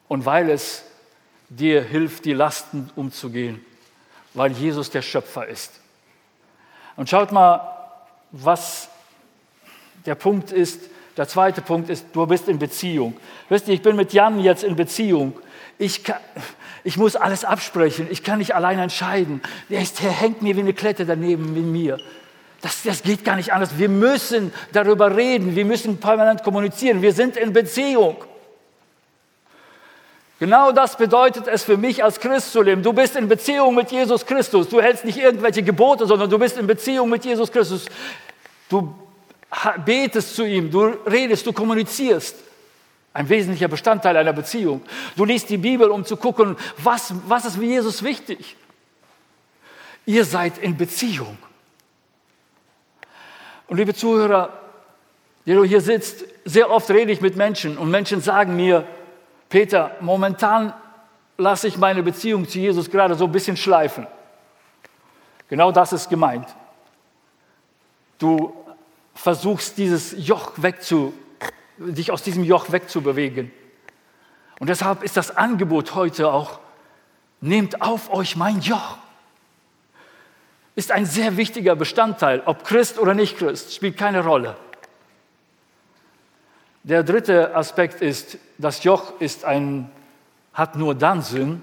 und 0.07 0.25
weil 0.25 0.49
es 0.49 0.83
dir 1.49 1.81
hilft, 1.81 2.25
die 2.25 2.33
Lasten 2.33 2.89
umzugehen, 2.95 3.63
weil 4.33 4.51
Jesus 4.51 4.89
der 4.89 5.01
Schöpfer 5.01 5.47
ist. 5.47 5.79
Und 6.95 7.09
schaut 7.09 7.31
mal, 7.31 7.77
was 8.31 8.89
der 10.05 10.15
Punkt 10.15 10.51
ist. 10.51 10.81
Der 11.15 11.27
zweite 11.27 11.61
Punkt 11.61 11.89
ist, 11.89 12.05
du 12.13 12.25
bist 12.27 12.47
in 12.47 12.59
Beziehung. 12.59 13.17
Wisst 13.49 13.67
ihr, 13.67 13.73
ich 13.73 13.81
bin 13.81 13.95
mit 13.95 14.13
Jan 14.13 14.39
jetzt 14.39 14.63
in 14.63 14.75
Beziehung. 14.75 15.33
Ich, 15.79 16.03
kann, 16.03 16.17
ich 16.83 16.97
muss 16.97 17.15
alles 17.15 17.45
absprechen. 17.45 18.07
Ich 18.09 18.23
kann 18.23 18.39
nicht 18.39 18.55
allein 18.55 18.79
entscheiden. 18.79 19.41
Der, 19.69 19.81
ist, 19.81 20.01
der 20.01 20.11
hängt 20.11 20.41
mir 20.41 20.55
wie 20.55 20.61
eine 20.61 20.73
Klette 20.73 21.05
daneben 21.05 21.53
mit 21.53 21.63
mir. 21.63 21.99
Das, 22.61 22.83
das 22.83 23.03
geht 23.03 23.23
gar 23.23 23.35
nicht 23.35 23.53
anders. 23.53 23.77
Wir 23.77 23.89
müssen 23.89 24.51
darüber 24.73 25.15
reden. 25.15 25.55
Wir 25.55 25.65
müssen 25.65 25.99
permanent 25.99 26.43
kommunizieren. 26.43 27.01
Wir 27.01 27.13
sind 27.13 27.37
in 27.37 27.53
Beziehung. 27.53 28.17
Genau 30.39 30.71
das 30.71 30.97
bedeutet 30.97 31.47
es 31.47 31.63
für 31.63 31.77
mich 31.77 32.03
als 32.03 32.19
Christ 32.19 32.51
zu 32.51 32.61
leben. 32.61 32.83
Du 32.83 32.93
bist 32.93 33.15
in 33.15 33.27
Beziehung 33.27 33.73
mit 33.73 33.91
Jesus 33.91 34.25
Christus. 34.25 34.69
Du 34.69 34.79
hältst 34.79 35.03
nicht 35.03 35.17
irgendwelche 35.17 35.63
Gebote, 35.63 36.05
sondern 36.05 36.29
du 36.29 36.37
bist 36.37 36.57
in 36.57 36.67
Beziehung 36.67 37.09
mit 37.09 37.25
Jesus 37.25 37.51
Christus. 37.51 37.85
Du 38.69 38.93
betest 39.83 40.35
zu 40.35 40.45
ihm, 40.45 40.69
du 40.69 40.83
redest, 41.09 41.45
du 41.45 41.53
kommunizierst. 41.53 42.35
Ein 43.13 43.27
wesentlicher 43.29 43.67
Bestandteil 43.67 44.15
einer 44.15 44.33
Beziehung. 44.33 44.83
Du 45.15 45.25
liest 45.25 45.49
die 45.49 45.57
Bibel, 45.57 45.89
um 45.89 46.05
zu 46.05 46.17
gucken, 46.17 46.55
was, 46.77 47.13
was 47.27 47.45
ist 47.45 47.57
mit 47.57 47.69
Jesus 47.69 48.03
wichtig. 48.03 48.55
Ihr 50.05 50.23
seid 50.23 50.59
in 50.59 50.77
Beziehung. 50.77 51.37
Und 53.67 53.77
liebe 53.77 53.95
Zuhörer, 53.95 54.53
die 55.47 55.53
du 55.53 55.63
hier 55.63 55.81
sitzt, 55.81 56.25
sehr 56.45 56.69
oft 56.69 56.91
rede 56.91 57.11
ich 57.11 57.21
mit 57.21 57.35
Menschen 57.35 57.77
und 57.77 57.89
Menschen 57.89 58.21
sagen 58.21 58.55
mir, 58.55 58.85
Peter, 59.49 59.95
momentan 60.01 60.73
lasse 61.37 61.67
ich 61.67 61.77
meine 61.77 62.03
Beziehung 62.03 62.47
zu 62.47 62.59
Jesus 62.59 62.89
gerade 62.89 63.15
so 63.15 63.25
ein 63.25 63.31
bisschen 63.31 63.57
schleifen. 63.57 64.07
Genau 65.49 65.71
das 65.71 65.93
ist 65.93 66.09
gemeint. 66.09 66.47
Du 68.19 68.53
versuchst 69.13 69.77
dieses 69.77 70.15
Joch 70.27 70.53
wegzu, 70.57 71.13
dich 71.77 72.11
aus 72.11 72.23
diesem 72.23 72.43
Joch 72.43 72.71
wegzubewegen. 72.71 73.51
Und 74.59 74.67
deshalb 74.67 75.03
ist 75.03 75.15
das 75.15 75.35
Angebot 75.37 75.95
heute 75.95 76.31
auch, 76.31 76.59
nehmt 77.39 77.81
auf 77.81 78.11
euch 78.11 78.35
mein 78.35 78.59
Joch 78.61 78.97
ist 80.77 80.91
ein 80.91 81.07
sehr 81.07 81.37
wichtiger 81.37 81.75
Bestandteil. 81.75 82.43
Ob 82.45 82.63
Christ 82.63 82.99
oder 82.99 83.15
nicht 83.15 83.39
Christ, 83.39 83.73
spielt 83.73 83.97
keine 83.97 84.23
Rolle. 84.23 84.55
Der 86.87 87.03
dritte 87.03 87.53
Aspekt 87.53 88.01
ist, 88.01 88.37
das 88.57 88.85
Joch 88.85 89.19
ist 89.19 89.43
ein 89.43 89.91
hat 90.53 90.77
nur 90.77 90.95
dann 90.95 91.21
Sinn, 91.21 91.61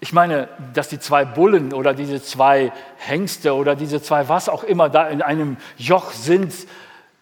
ich 0.00 0.12
meine, 0.12 0.48
dass 0.74 0.88
die 0.88 1.00
zwei 1.00 1.24
Bullen 1.24 1.72
oder 1.72 1.92
diese 1.92 2.22
zwei 2.22 2.72
Hengste 2.98 3.56
oder 3.56 3.74
diese 3.74 4.00
zwei 4.00 4.28
was 4.28 4.48
auch 4.48 4.62
immer 4.62 4.88
da 4.88 5.08
in 5.08 5.22
einem 5.22 5.56
Joch 5.76 6.12
sind, 6.12 6.54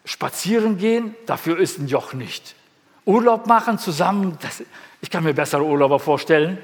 spazieren 0.05 0.77
gehen, 0.77 1.15
dafür 1.25 1.57
ist 1.57 1.79
ein 1.79 1.87
Joch 1.87 2.13
nicht. 2.13 2.55
Urlaub 3.03 3.47
machen 3.47 3.79
zusammen, 3.79 4.37
das, 4.41 4.63
ich 5.01 5.09
kann 5.09 5.23
mir 5.23 5.33
bessere 5.33 5.63
Urlauber 5.63 5.99
vorstellen, 5.99 6.59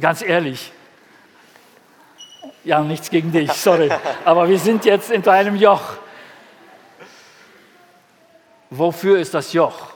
ganz 0.00 0.22
ehrlich. 0.22 0.72
Ja, 2.64 2.80
nichts 2.82 3.10
gegen 3.10 3.30
dich, 3.30 3.52
sorry. 3.52 3.90
Aber 4.24 4.48
wir 4.48 4.58
sind 4.58 4.84
jetzt 4.84 5.12
in 5.12 5.26
einem 5.28 5.54
Joch. 5.54 5.98
Wofür 8.70 9.18
ist 9.18 9.34
das 9.34 9.52
Joch? 9.52 9.92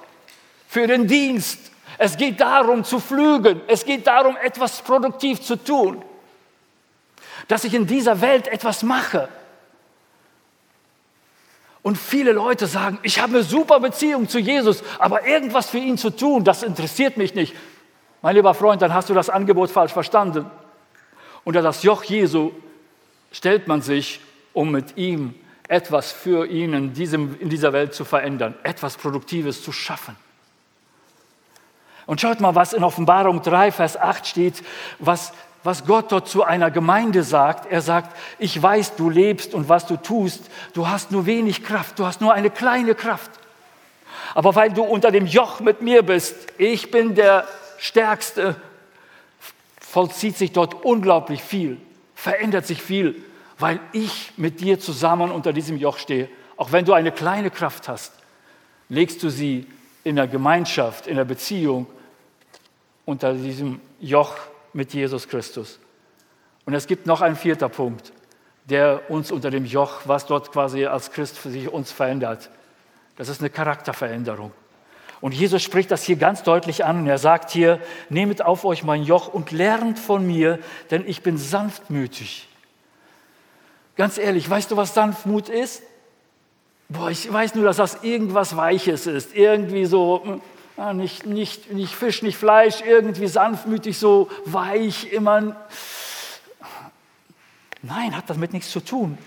Für 0.69 0.87
den 0.87 1.07
Dienst. 1.07 1.71
Es 1.99 2.17
geht 2.17 2.41
darum 2.41 2.85
zu 2.85 3.01
pflügen. 3.01 3.61
Es 3.69 3.85
geht 3.85 4.07
darum, 4.07 4.37
etwas 4.37 4.83
produktiv 4.83 5.41
zu 5.41 5.57
tun. 5.57 6.03
Dass 7.49 7.65
ich 7.65 7.75
in 7.75 7.87
dieser 7.87 8.21
Welt 8.21 8.49
etwas 8.49 8.83
mache. 8.83 9.29
Und 11.83 11.99
viele 11.99 12.33
Leute 12.33 12.67
sagen, 12.67 12.99
ich 13.03 13.21
habe 13.21 13.35
eine 13.35 13.43
super 13.43 13.81
Beziehung 13.81 14.29
zu 14.29 14.39
Jesus, 14.39 14.85
aber 14.99 15.27
irgendwas 15.27 15.69
für 15.69 15.79
ihn 15.79 15.99
zu 15.99 16.11
tun, 16.11 16.45
das 16.45 16.63
interessiert 16.63 17.17
mich 17.17 17.35
nicht. 17.35 17.55
Mein 18.23 18.37
lieber 18.37 18.55
Freund, 18.55 18.81
dann 18.83 18.95
hast 18.95 19.11
du 19.11 19.15
das 19.15 19.29
Angebot 19.29 19.71
falsch 19.71 19.93
verstanden. 19.93 20.49
Unter 21.43 21.61
das 21.61 21.83
Joch 21.83 22.05
Jesu 22.05 22.53
stellt 23.33 23.67
man 23.67 23.83
sich, 23.83 24.21
um 24.53 24.71
mit 24.71 24.97
ihm 24.97 25.35
etwas 25.73 26.13
für 26.13 26.47
ihn 26.47 26.75
in, 26.75 26.93
diesem, 26.93 27.41
in 27.41 27.49
dieser 27.49 27.73
Welt 27.73 27.95
zu 27.95 28.05
verändern, 28.05 28.55
etwas 28.63 28.99
Produktives 28.99 29.65
zu 29.65 29.73
schaffen. 29.73 30.15
Und 32.05 32.21
schaut 32.21 32.41
mal, 32.41 32.55
was 32.55 32.75
in 32.75 32.85
Offenbarung 32.85 33.41
3, 33.41 33.73
Vers 33.73 33.97
8 33.97 34.27
steht, 34.27 34.63
was, 34.99 35.33
was 35.65 35.87
Gott 35.87 36.13
dort 36.13 36.29
zu 36.29 36.45
einer 36.45 36.71
Gemeinde 36.71 37.23
sagt. 37.23 37.73
Er 37.73 37.81
sagt, 37.81 38.15
ich 38.39 38.61
weiß, 38.63 38.97
du 38.97 39.09
lebst 39.09 39.55
und 39.55 39.71
was 39.71 39.87
du 39.87 39.97
tust, 39.97 40.43
du 40.75 40.89
hast 40.89 41.11
nur 41.11 41.25
wenig 41.25 41.65
Kraft, 41.65 41.99
du 41.99 42.05
hast 42.05 42.21
nur 42.21 42.35
eine 42.35 42.51
kleine 42.51 42.95
Kraft. 42.95 43.31
Aber 44.35 44.55
weil 44.55 44.75
du 44.75 44.83
unter 44.83 45.11
dem 45.11 45.25
Joch 45.25 45.61
mit 45.61 45.81
mir 45.81 46.03
bist, 46.03 46.37
ich 46.59 46.91
bin 46.91 47.15
der 47.15 47.49
Stärkste, 47.79 48.57
vollzieht 49.81 50.37
sich 50.37 50.53
dort 50.53 50.85
unglaublich 50.85 51.43
viel, 51.43 51.81
verändert 52.15 52.67
sich 52.67 52.83
viel 52.83 53.25
weil 53.63 53.79
ich 53.93 54.33
mit 54.37 54.61
dir 54.61 54.81
zusammen 54.81 55.31
unter 55.31 55.53
diesem 55.53 55.77
Joch 55.77 55.97
stehe. 55.97 56.29
Auch 56.57 56.73
wenn 56.73 56.85
du 56.85 56.95
eine 56.95 57.13
kleine 57.13 57.49
Kraft 57.49 57.89
hast, 57.89 58.13
legst 58.89 59.23
du 59.23 59.31
sie 59.31 59.69
in 60.03 60.17
der 60.17 60.27
Gemeinschaft, 60.27 61.07
in 61.07 61.17
der 61.17 61.25
Beziehung 61.25 61.87
unter 63.05 63.33
diesem 63.35 63.81
Joch 64.01 64.35
mit 64.73 64.93
Jesus 64.93 65.29
Christus. 65.29 65.79
Und 66.67 66.75
es 66.75 66.89
gibt 66.89 67.07
noch 67.07 67.21
einen 67.21 67.37
vierter 67.37 67.69
Punkt, 67.69 68.13
der 68.65 69.09
uns 69.09 69.31
unter 69.31 69.51
dem 69.51 69.65
Joch, 69.65 70.01
was 70.07 70.27
dort 70.27 70.51
quasi 70.51 70.87
als 70.87 71.13
Christ 71.13 71.39
für 71.39 71.51
sich 71.51 71.69
uns 71.69 71.93
verändert. 71.93 72.51
Das 73.17 73.29
ist 73.29 73.41
eine 73.41 73.51
Charakterveränderung. 73.51 74.51
Und 75.21 75.35
Jesus 75.35 75.63
spricht 75.63 75.93
das 75.93 76.03
hier 76.03 76.17
ganz 76.17 76.43
deutlich 76.43 76.85
an. 76.85 77.07
Er 77.07 77.19
sagt 77.19 77.51
hier, 77.51 77.81
nehmet 78.09 78.43
auf 78.43 78.65
euch 78.65 78.83
mein 78.83 79.05
Joch 79.05 79.29
und 79.29 79.53
lernt 79.53 80.01
von 80.01 80.27
mir, 80.27 80.59
denn 80.91 81.05
ich 81.07 81.23
bin 81.23 81.39
sanftmütig 81.39 82.49
Ganz 83.97 84.19
ehrlich, 84.19 84.49
weißt 84.49 84.71
du, 84.71 84.77
was 84.77 84.95
Sanftmut 84.95 85.49
ist? 85.49 85.83
Boah, 86.89 87.11
ich 87.11 87.31
weiß 87.31 87.55
nur, 87.55 87.65
dass 87.65 87.77
das 87.77 88.03
irgendwas 88.03 88.57
Weiches 88.57 89.07
ist. 89.07 89.35
Irgendwie 89.35 89.87
so, 89.87 90.41
ja, 90.77 90.93
nicht, 90.93 91.27
nicht, 91.27 91.73
nicht 91.73 91.95
Fisch, 91.95 92.23
nicht 92.23 92.37
Fleisch, 92.37 92.83
irgendwie 92.87 93.27
sanftmütig, 93.27 93.99
so 93.99 94.29
weich, 94.45 95.13
immer. 95.13 95.57
Nein, 97.83 98.17
hat 98.17 98.29
damit 98.29 98.53
nichts 98.53 98.71
zu 98.71 98.81
tun. 98.81 99.19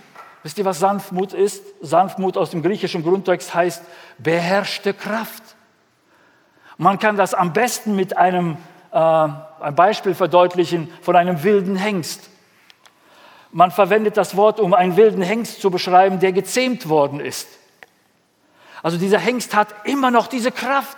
Wisst 0.43 0.57
ihr, 0.57 0.66
was 0.66 0.80
Sanftmut 0.80 1.34
ist? 1.34 1.63
Sanftmut 1.82 2.38
aus 2.38 2.51
dem 2.51 2.61
griechischen 2.61 3.03
Grundtext 3.03 3.53
heißt 3.53 3.84
beherrschte 4.20 4.93
Kraft. 4.93 5.43
Man 6.78 6.99
kann 6.99 7.18
das 7.18 7.34
am 7.34 7.53
besten 7.53 7.95
mit 7.95 8.18
einem 8.18 8.57
äh, 8.91 8.97
ein 8.97 9.76
Beispiel 9.76 10.13
verdeutlichen 10.13 10.91
von 11.01 11.16
einem 11.16 11.43
wilden 11.43 11.76
Hengst. 11.76 12.30
Man 13.58 13.72
verwendet 13.72 14.18
das 14.18 14.36
Wort, 14.36 14.60
um 14.60 14.74
einen 14.74 14.97
wilden 14.97 15.22
Hengst 15.22 15.62
zu 15.62 15.72
beschreiben, 15.72 16.20
der 16.20 16.34
gezähmt 16.34 16.89
worden 16.89 17.22
ist. 17.22 17.47
Also 18.84 18.97
dieser 18.97 19.18
Hengst 19.18 19.56
hat 19.56 19.74
immer 19.86 20.12
noch 20.12 20.28
diese 20.28 20.51
Kraft, 20.51 20.97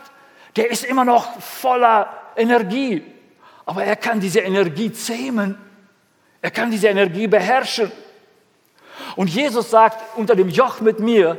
der 0.55 0.71
ist 0.71 0.83
immer 0.83 1.05
noch 1.05 1.39
voller 1.39 2.11
Energie, 2.35 3.03
aber 3.67 3.83
er 3.83 3.95
kann 3.95 4.19
diese 4.19 4.39
Energie 4.39 4.91
zähmen, 4.91 5.55
er 6.41 6.49
kann 6.49 6.71
diese 6.71 6.87
Energie 6.87 7.27
beherrschen. 7.27 7.91
Und 9.15 9.29
Jesus 9.29 9.69
sagt, 9.69 10.17
unter 10.17 10.35
dem 10.35 10.49
Joch 10.49 10.79
mit 10.79 10.99
mir 10.99 11.37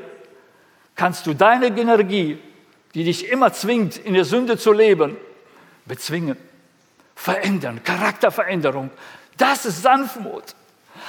kannst 0.94 1.26
du 1.26 1.34
deine 1.34 1.66
Energie, 1.66 2.38
die 2.94 3.02
dich 3.02 3.28
immer 3.28 3.52
zwingt, 3.52 3.96
in 3.96 4.14
der 4.14 4.24
Sünde 4.24 4.56
zu 4.56 4.70
leben, 4.72 5.16
bezwingen, 5.84 6.36
verändern, 7.16 7.82
Charakterveränderung. 7.82 8.92
Das 9.36 9.66
ist 9.66 9.82
Sanftmut. 9.82 10.54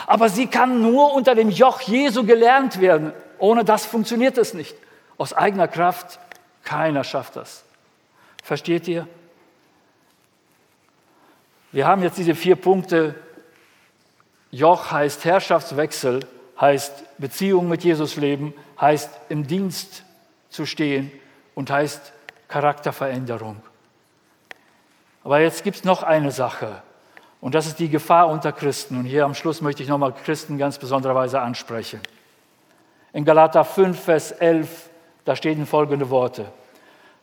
Aber 0.08 0.30
sie 0.30 0.48
kann 0.48 0.82
nur 0.82 1.14
unter 1.14 1.36
dem 1.36 1.50
Joch 1.50 1.82
Jesu 1.82 2.26
gelernt 2.26 2.82
werden. 2.82 3.14
Ohne 3.38 3.64
das 3.64 3.86
funktioniert 3.86 4.38
es 4.38 4.54
nicht. 4.54 4.76
Aus 5.18 5.34
eigener 5.34 5.68
Kraft, 5.68 6.20
keiner 6.64 7.04
schafft 7.04 7.36
das. 7.36 7.64
Versteht 8.44 8.88
ihr? 8.88 9.08
Wir 11.72 11.88
haben 11.88 12.02
jetzt 12.02 12.18
diese 12.18 12.36
vier 12.36 12.56
Punkte. 12.56 13.16
Joch 14.52 14.92
heißt 14.92 15.26
Herrschaftswechsel, 15.26 16.26
heißt 16.60 17.18
Beziehung 17.20 17.70
mit 17.70 17.84
Jesus 17.84 18.16
leben, 18.16 18.54
heißt 18.82 19.10
im 19.30 19.46
Dienst 19.46 20.04
zu 20.50 20.66
stehen 20.66 21.12
und 21.54 21.70
heißt 21.70 22.12
Charakterveränderung. 22.48 23.62
Aber 25.24 25.40
jetzt 25.40 25.64
gibt 25.64 25.78
es 25.78 25.84
noch 25.84 26.02
eine 26.02 26.32
Sache. 26.32 26.82
Und 27.42 27.56
das 27.56 27.68
ist 27.68 27.80
die 27.80 27.90
Gefahr 27.90 28.28
unter 28.28 28.52
Christen. 28.52 28.98
Und 28.98 29.06
hier 29.06 29.26
am 29.26 29.34
Schluss 29.34 29.62
möchte 29.62 29.82
ich 29.82 29.90
nochmal 29.90 30.14
Christen 30.14 30.58
ganz 30.58 30.78
besonderer 30.78 31.16
Weise 31.16 31.40
ansprechen. 31.40 32.02
In 33.14 33.26
Galater 33.26 33.64
5, 33.64 34.00
Vers 34.00 34.32
11, 34.32 34.90
da 35.26 35.36
stehen 35.36 35.66
folgende 35.66 36.10
Worte. 36.10 36.52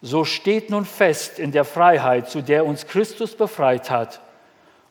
So 0.02 0.24
steht 0.24 0.70
nun 0.70 0.84
fest 0.84 1.38
in 1.38 1.52
der 1.52 1.64
Freiheit, 1.64 2.28
zu 2.28 2.42
der 2.42 2.66
uns 2.66 2.86
Christus 2.86 3.36
befreit 3.36 3.90
hat, 3.90 4.20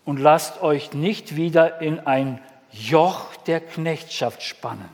und 0.03 0.19
lasst 0.19 0.61
euch 0.61 0.93
nicht 0.93 1.35
wieder 1.35 1.81
in 1.81 1.99
ein 1.99 2.39
Joch 2.71 3.35
der 3.47 3.59
Knechtschaft 3.59 4.43
spannen. 4.43 4.89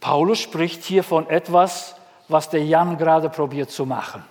Paulus 0.00 0.38
spricht 0.38 0.82
hier 0.84 1.04
von 1.04 1.28
etwas, 1.28 1.96
was 2.28 2.48
der 2.48 2.64
Jan 2.64 2.96
gerade 2.96 3.28
probiert 3.28 3.70
zu 3.70 3.84
machen. 3.84 4.24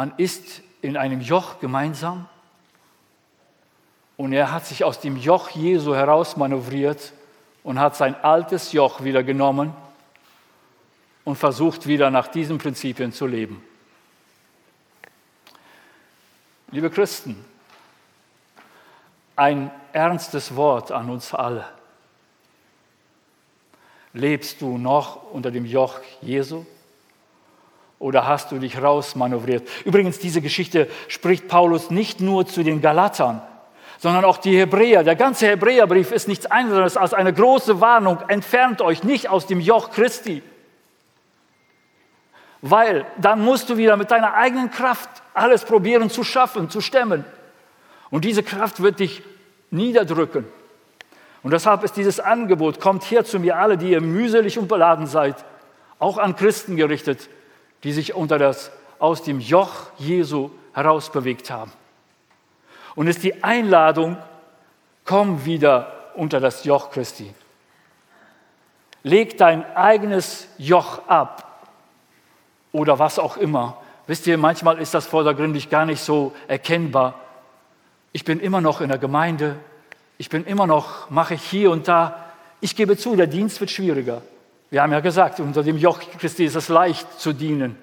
Man 0.00 0.14
ist 0.16 0.62
in 0.80 0.96
einem 0.96 1.20
Joch 1.20 1.60
gemeinsam 1.60 2.26
und 4.16 4.32
er 4.32 4.50
hat 4.50 4.64
sich 4.64 4.82
aus 4.82 4.98
dem 4.98 5.18
Joch 5.18 5.50
Jesu 5.50 5.94
herausmanövriert 5.94 7.12
und 7.64 7.78
hat 7.78 7.96
sein 7.96 8.14
altes 8.14 8.72
Joch 8.72 9.04
wieder 9.04 9.22
genommen 9.22 9.74
und 11.26 11.36
versucht 11.36 11.86
wieder 11.86 12.10
nach 12.10 12.28
diesen 12.28 12.56
Prinzipien 12.56 13.12
zu 13.12 13.26
leben. 13.26 13.62
Liebe 16.70 16.88
Christen, 16.88 17.44
ein 19.36 19.70
ernstes 19.92 20.56
Wort 20.56 20.92
an 20.92 21.10
uns 21.10 21.34
alle. 21.34 21.68
Lebst 24.14 24.62
du 24.62 24.78
noch 24.78 25.30
unter 25.30 25.50
dem 25.50 25.66
Joch 25.66 26.00
Jesu? 26.22 26.64
Oder 28.00 28.26
hast 28.26 28.50
du 28.50 28.58
dich 28.58 28.82
rausmanövriert? 28.82 29.68
Übrigens, 29.84 30.18
diese 30.18 30.40
Geschichte 30.40 30.88
spricht 31.06 31.48
Paulus 31.48 31.90
nicht 31.90 32.22
nur 32.22 32.46
zu 32.46 32.62
den 32.62 32.80
Galatern, 32.80 33.42
sondern 33.98 34.24
auch 34.24 34.38
die 34.38 34.58
Hebräer. 34.58 35.04
Der 35.04 35.16
ganze 35.16 35.46
Hebräerbrief 35.46 36.10
ist 36.10 36.26
nichts 36.26 36.46
anderes 36.46 36.96
als 36.96 37.12
eine 37.12 37.32
große 37.34 37.82
Warnung. 37.82 38.18
Entfernt 38.28 38.80
euch 38.80 39.04
nicht 39.04 39.28
aus 39.28 39.46
dem 39.46 39.60
Joch 39.60 39.90
Christi. 39.90 40.42
Weil 42.62 43.04
dann 43.18 43.44
musst 43.44 43.68
du 43.68 43.76
wieder 43.76 43.98
mit 43.98 44.10
deiner 44.10 44.32
eigenen 44.32 44.70
Kraft 44.70 45.10
alles 45.34 45.66
probieren 45.66 46.08
zu 46.08 46.24
schaffen, 46.24 46.70
zu 46.70 46.80
stemmen. 46.80 47.26
Und 48.08 48.24
diese 48.24 48.42
Kraft 48.42 48.82
wird 48.82 49.00
dich 49.00 49.22
niederdrücken. 49.70 50.46
Und 51.42 51.52
deshalb 51.52 51.84
ist 51.84 51.98
dieses 51.98 52.18
Angebot, 52.18 52.80
kommt 52.80 53.04
her 53.10 53.26
zu 53.26 53.38
mir 53.38 53.58
alle, 53.58 53.76
die 53.76 53.90
ihr 53.90 54.00
mühselig 54.00 54.58
und 54.58 54.68
beladen 54.68 55.06
seid, 55.06 55.36
auch 55.98 56.16
an 56.16 56.34
Christen 56.34 56.76
gerichtet, 56.76 57.28
die 57.84 57.92
sich 57.92 58.14
unter 58.14 58.38
das, 58.38 58.70
aus 58.98 59.22
dem 59.22 59.40
Joch 59.40 59.86
Jesu 59.98 60.50
herausbewegt 60.72 61.50
haben. 61.50 61.72
Und 62.94 63.08
es 63.08 63.16
ist 63.16 63.24
die 63.24 63.42
Einladung, 63.42 64.16
komm 65.04 65.44
wieder 65.44 66.10
unter 66.14 66.40
das 66.40 66.64
Joch 66.64 66.90
Christi. 66.90 67.32
Leg 69.02 69.38
dein 69.38 69.64
eigenes 69.74 70.48
Joch 70.58 71.06
ab 71.08 71.66
oder 72.72 72.98
was 72.98 73.18
auch 73.18 73.36
immer. 73.36 73.78
Wisst 74.06 74.26
ihr, 74.26 74.36
manchmal 74.36 74.78
ist 74.80 74.92
das 74.92 75.06
vordergründig 75.06 75.70
gar 75.70 75.86
nicht 75.86 76.00
so 76.00 76.32
erkennbar. 76.48 77.14
Ich 78.12 78.24
bin 78.24 78.40
immer 78.40 78.60
noch 78.60 78.80
in 78.80 78.88
der 78.88 78.98
Gemeinde, 78.98 79.56
ich 80.18 80.28
bin 80.28 80.44
immer 80.44 80.66
noch, 80.66 81.08
mache 81.08 81.34
ich 81.34 81.42
hier 81.42 81.70
und 81.70 81.88
da. 81.88 82.26
Ich 82.60 82.76
gebe 82.76 82.98
zu, 82.98 83.16
der 83.16 83.26
Dienst 83.26 83.58
wird 83.60 83.70
schwieriger. 83.70 84.20
Wir 84.70 84.82
haben 84.82 84.92
ja 84.92 85.00
gesagt, 85.00 85.40
unter 85.40 85.62
dem 85.62 85.76
Joch 85.76 86.00
Christi 86.18 86.44
ist 86.44 86.54
es 86.54 86.68
leicht 86.68 87.20
zu 87.20 87.32
dienen. 87.32 87.76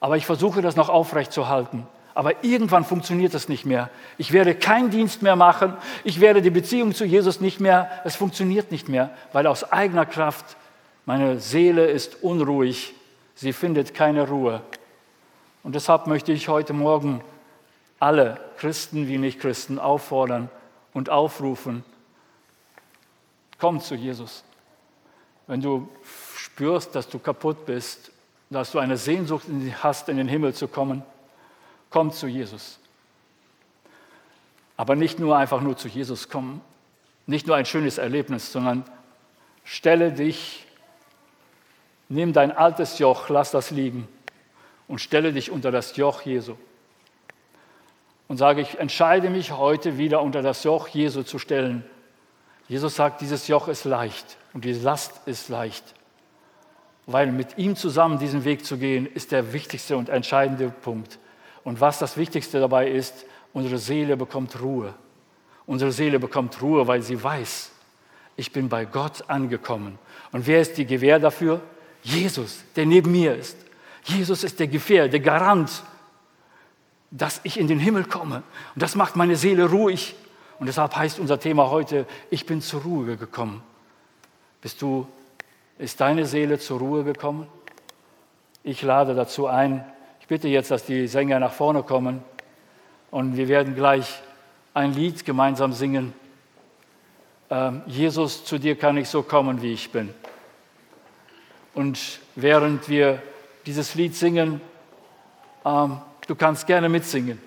Aber 0.00 0.16
ich 0.16 0.24
versuche 0.24 0.62
das 0.62 0.76
noch 0.76 0.88
aufrechtzuerhalten. 0.88 1.86
Aber 2.14 2.42
irgendwann 2.42 2.84
funktioniert 2.84 3.34
das 3.34 3.48
nicht 3.48 3.66
mehr. 3.66 3.90
Ich 4.18 4.32
werde 4.32 4.54
keinen 4.54 4.90
Dienst 4.90 5.22
mehr 5.22 5.36
machen. 5.36 5.76
Ich 6.04 6.20
werde 6.20 6.42
die 6.42 6.50
Beziehung 6.50 6.94
zu 6.94 7.04
Jesus 7.04 7.40
nicht 7.40 7.60
mehr. 7.60 7.90
Es 8.04 8.16
funktioniert 8.16 8.70
nicht 8.70 8.88
mehr, 8.88 9.10
weil 9.32 9.46
aus 9.46 9.70
eigener 9.70 10.06
Kraft 10.06 10.56
meine 11.04 11.38
Seele 11.38 11.86
ist 11.86 12.22
unruhig. 12.22 12.94
Sie 13.34 13.52
findet 13.52 13.94
keine 13.94 14.26
Ruhe. 14.26 14.62
Und 15.62 15.74
deshalb 15.74 16.06
möchte 16.06 16.32
ich 16.32 16.48
heute 16.48 16.72
Morgen 16.72 17.22
alle 17.98 18.40
Christen 18.56 19.06
wie 19.06 19.18
Nicht-Christen 19.18 19.78
auffordern 19.78 20.48
und 20.94 21.10
aufrufen, 21.10 21.84
komm 23.58 23.80
zu 23.80 23.94
Jesus. 23.94 24.42
Wenn 25.50 25.60
du 25.60 25.88
spürst, 26.36 26.94
dass 26.94 27.08
du 27.08 27.18
kaputt 27.18 27.66
bist, 27.66 28.12
dass 28.50 28.70
du 28.70 28.78
eine 28.78 28.96
Sehnsucht 28.96 29.46
hast, 29.82 30.08
in 30.08 30.16
den 30.16 30.28
Himmel 30.28 30.54
zu 30.54 30.68
kommen, 30.68 31.02
komm 31.90 32.12
zu 32.12 32.28
Jesus. 32.28 32.78
Aber 34.76 34.94
nicht 34.94 35.18
nur 35.18 35.36
einfach 35.36 35.60
nur 35.60 35.76
zu 35.76 35.88
Jesus 35.88 36.28
kommen, 36.28 36.60
nicht 37.26 37.48
nur 37.48 37.56
ein 37.56 37.66
schönes 37.66 37.98
Erlebnis, 37.98 38.52
sondern 38.52 38.84
stelle 39.64 40.12
dich 40.12 40.66
Nimm 42.12 42.32
dein 42.32 42.50
altes 42.50 42.98
Joch, 42.98 43.28
lass 43.28 43.52
das 43.52 43.70
liegen 43.70 44.06
und 44.88 45.00
stelle 45.00 45.32
dich 45.32 45.50
unter 45.50 45.70
das 45.72 45.96
Joch 45.96 46.22
Jesu. 46.22 46.56
Und 48.26 48.36
sage, 48.36 48.60
ich 48.60 48.78
entscheide 48.78 49.30
mich 49.30 49.52
heute 49.52 49.98
wieder 49.98 50.22
unter 50.22 50.42
das 50.42 50.62
Joch 50.62 50.86
Jesu 50.88 51.24
zu 51.24 51.40
stellen. 51.40 51.84
Jesus 52.70 52.94
sagt, 52.94 53.20
dieses 53.20 53.48
Joch 53.48 53.66
ist 53.66 53.84
leicht 53.84 54.36
und 54.52 54.64
die 54.64 54.72
Last 54.72 55.26
ist 55.26 55.48
leicht. 55.48 55.82
Weil 57.04 57.32
mit 57.32 57.58
ihm 57.58 57.74
zusammen 57.74 58.20
diesen 58.20 58.44
Weg 58.44 58.64
zu 58.64 58.78
gehen, 58.78 59.06
ist 59.12 59.32
der 59.32 59.52
wichtigste 59.52 59.96
und 59.96 60.08
entscheidende 60.08 60.68
Punkt. 60.68 61.18
Und 61.64 61.80
was 61.80 61.98
das 61.98 62.16
Wichtigste 62.16 62.60
dabei 62.60 62.88
ist, 62.88 63.26
unsere 63.52 63.78
Seele 63.78 64.16
bekommt 64.16 64.60
Ruhe. 64.62 64.94
Unsere 65.66 65.90
Seele 65.90 66.20
bekommt 66.20 66.62
Ruhe, 66.62 66.86
weil 66.86 67.02
sie 67.02 67.20
weiß, 67.20 67.72
ich 68.36 68.52
bin 68.52 68.68
bei 68.68 68.84
Gott 68.84 69.28
angekommen. 69.28 69.98
Und 70.30 70.46
wer 70.46 70.60
ist 70.60 70.78
die 70.78 70.86
Gewähr 70.86 71.18
dafür? 71.18 71.60
Jesus, 72.04 72.62
der 72.76 72.86
neben 72.86 73.10
mir 73.10 73.34
ist. 73.34 73.56
Jesus 74.04 74.44
ist 74.44 74.60
der 74.60 74.68
Gefähr, 74.68 75.08
der 75.08 75.18
Garant, 75.18 75.82
dass 77.10 77.40
ich 77.42 77.58
in 77.58 77.66
den 77.66 77.80
Himmel 77.80 78.04
komme. 78.04 78.44
Und 78.76 78.80
das 78.80 78.94
macht 78.94 79.16
meine 79.16 79.34
Seele 79.34 79.68
ruhig. 79.68 80.14
Und 80.60 80.66
deshalb 80.66 80.94
heißt 80.94 81.18
unser 81.18 81.40
Thema 81.40 81.70
heute, 81.70 82.04
ich 82.28 82.44
bin 82.44 82.60
zur 82.60 82.82
Ruhe 82.82 83.16
gekommen. 83.16 83.62
Bist 84.60 84.82
du, 84.82 85.06
ist 85.78 86.02
deine 86.02 86.26
Seele 86.26 86.58
zur 86.58 86.80
Ruhe 86.80 87.02
gekommen? 87.02 87.48
Ich 88.62 88.82
lade 88.82 89.14
dazu 89.14 89.46
ein. 89.46 89.82
Ich 90.20 90.26
bitte 90.26 90.48
jetzt, 90.48 90.70
dass 90.70 90.84
die 90.84 91.08
Sänger 91.08 91.40
nach 91.40 91.54
vorne 91.54 91.82
kommen 91.82 92.22
und 93.10 93.38
wir 93.38 93.48
werden 93.48 93.74
gleich 93.74 94.22
ein 94.74 94.92
Lied 94.92 95.24
gemeinsam 95.24 95.72
singen. 95.72 96.12
Ähm, 97.48 97.80
Jesus, 97.86 98.44
zu 98.44 98.58
dir 98.58 98.76
kann 98.76 98.98
ich 98.98 99.08
so 99.08 99.22
kommen, 99.22 99.62
wie 99.62 99.72
ich 99.72 99.90
bin. 99.90 100.12
Und 101.72 102.20
während 102.36 102.86
wir 102.86 103.22
dieses 103.64 103.94
Lied 103.94 104.14
singen, 104.14 104.60
ähm, 105.64 106.02
du 106.26 106.34
kannst 106.34 106.66
gerne 106.66 106.90
mitsingen, 106.90 107.40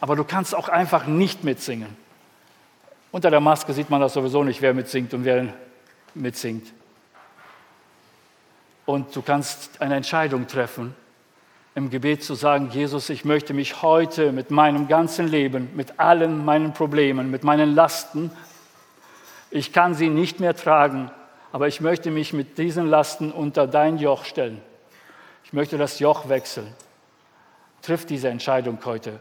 aber 0.00 0.16
du 0.16 0.24
kannst 0.24 0.52
auch 0.52 0.68
einfach 0.68 1.06
nicht 1.06 1.44
mitsingen. 1.44 2.07
Unter 3.10 3.30
der 3.30 3.40
Maske 3.40 3.72
sieht 3.72 3.90
man 3.90 4.00
das 4.00 4.12
sowieso 4.12 4.44
nicht, 4.44 4.60
wer 4.60 4.74
mitsingt 4.74 5.14
und 5.14 5.24
wer 5.24 5.54
mitsingt. 6.14 6.72
Und 8.84 9.14
du 9.14 9.22
kannst 9.22 9.80
eine 9.80 9.96
Entscheidung 9.96 10.46
treffen, 10.46 10.94
im 11.74 11.90
Gebet 11.90 12.24
zu 12.24 12.34
sagen, 12.34 12.70
Jesus, 12.70 13.08
ich 13.10 13.24
möchte 13.24 13.54
mich 13.54 13.82
heute 13.82 14.32
mit 14.32 14.50
meinem 14.50 14.88
ganzen 14.88 15.28
Leben, 15.28 15.70
mit 15.74 16.00
allen 16.00 16.44
meinen 16.44 16.72
Problemen, 16.72 17.30
mit 17.30 17.44
meinen 17.44 17.74
Lasten, 17.74 18.30
ich 19.50 19.72
kann 19.72 19.94
sie 19.94 20.10
nicht 20.10 20.40
mehr 20.40 20.54
tragen, 20.54 21.10
aber 21.52 21.68
ich 21.68 21.80
möchte 21.80 22.10
mich 22.10 22.32
mit 22.32 22.58
diesen 22.58 22.86
Lasten 22.86 23.32
unter 23.32 23.66
dein 23.66 23.98
Joch 23.98 24.24
stellen. 24.24 24.60
Ich 25.44 25.52
möchte 25.52 25.78
das 25.78 25.98
Joch 25.98 26.28
wechseln. 26.28 26.74
Triff 27.80 28.04
diese 28.04 28.28
Entscheidung 28.28 28.78
heute. 28.84 29.20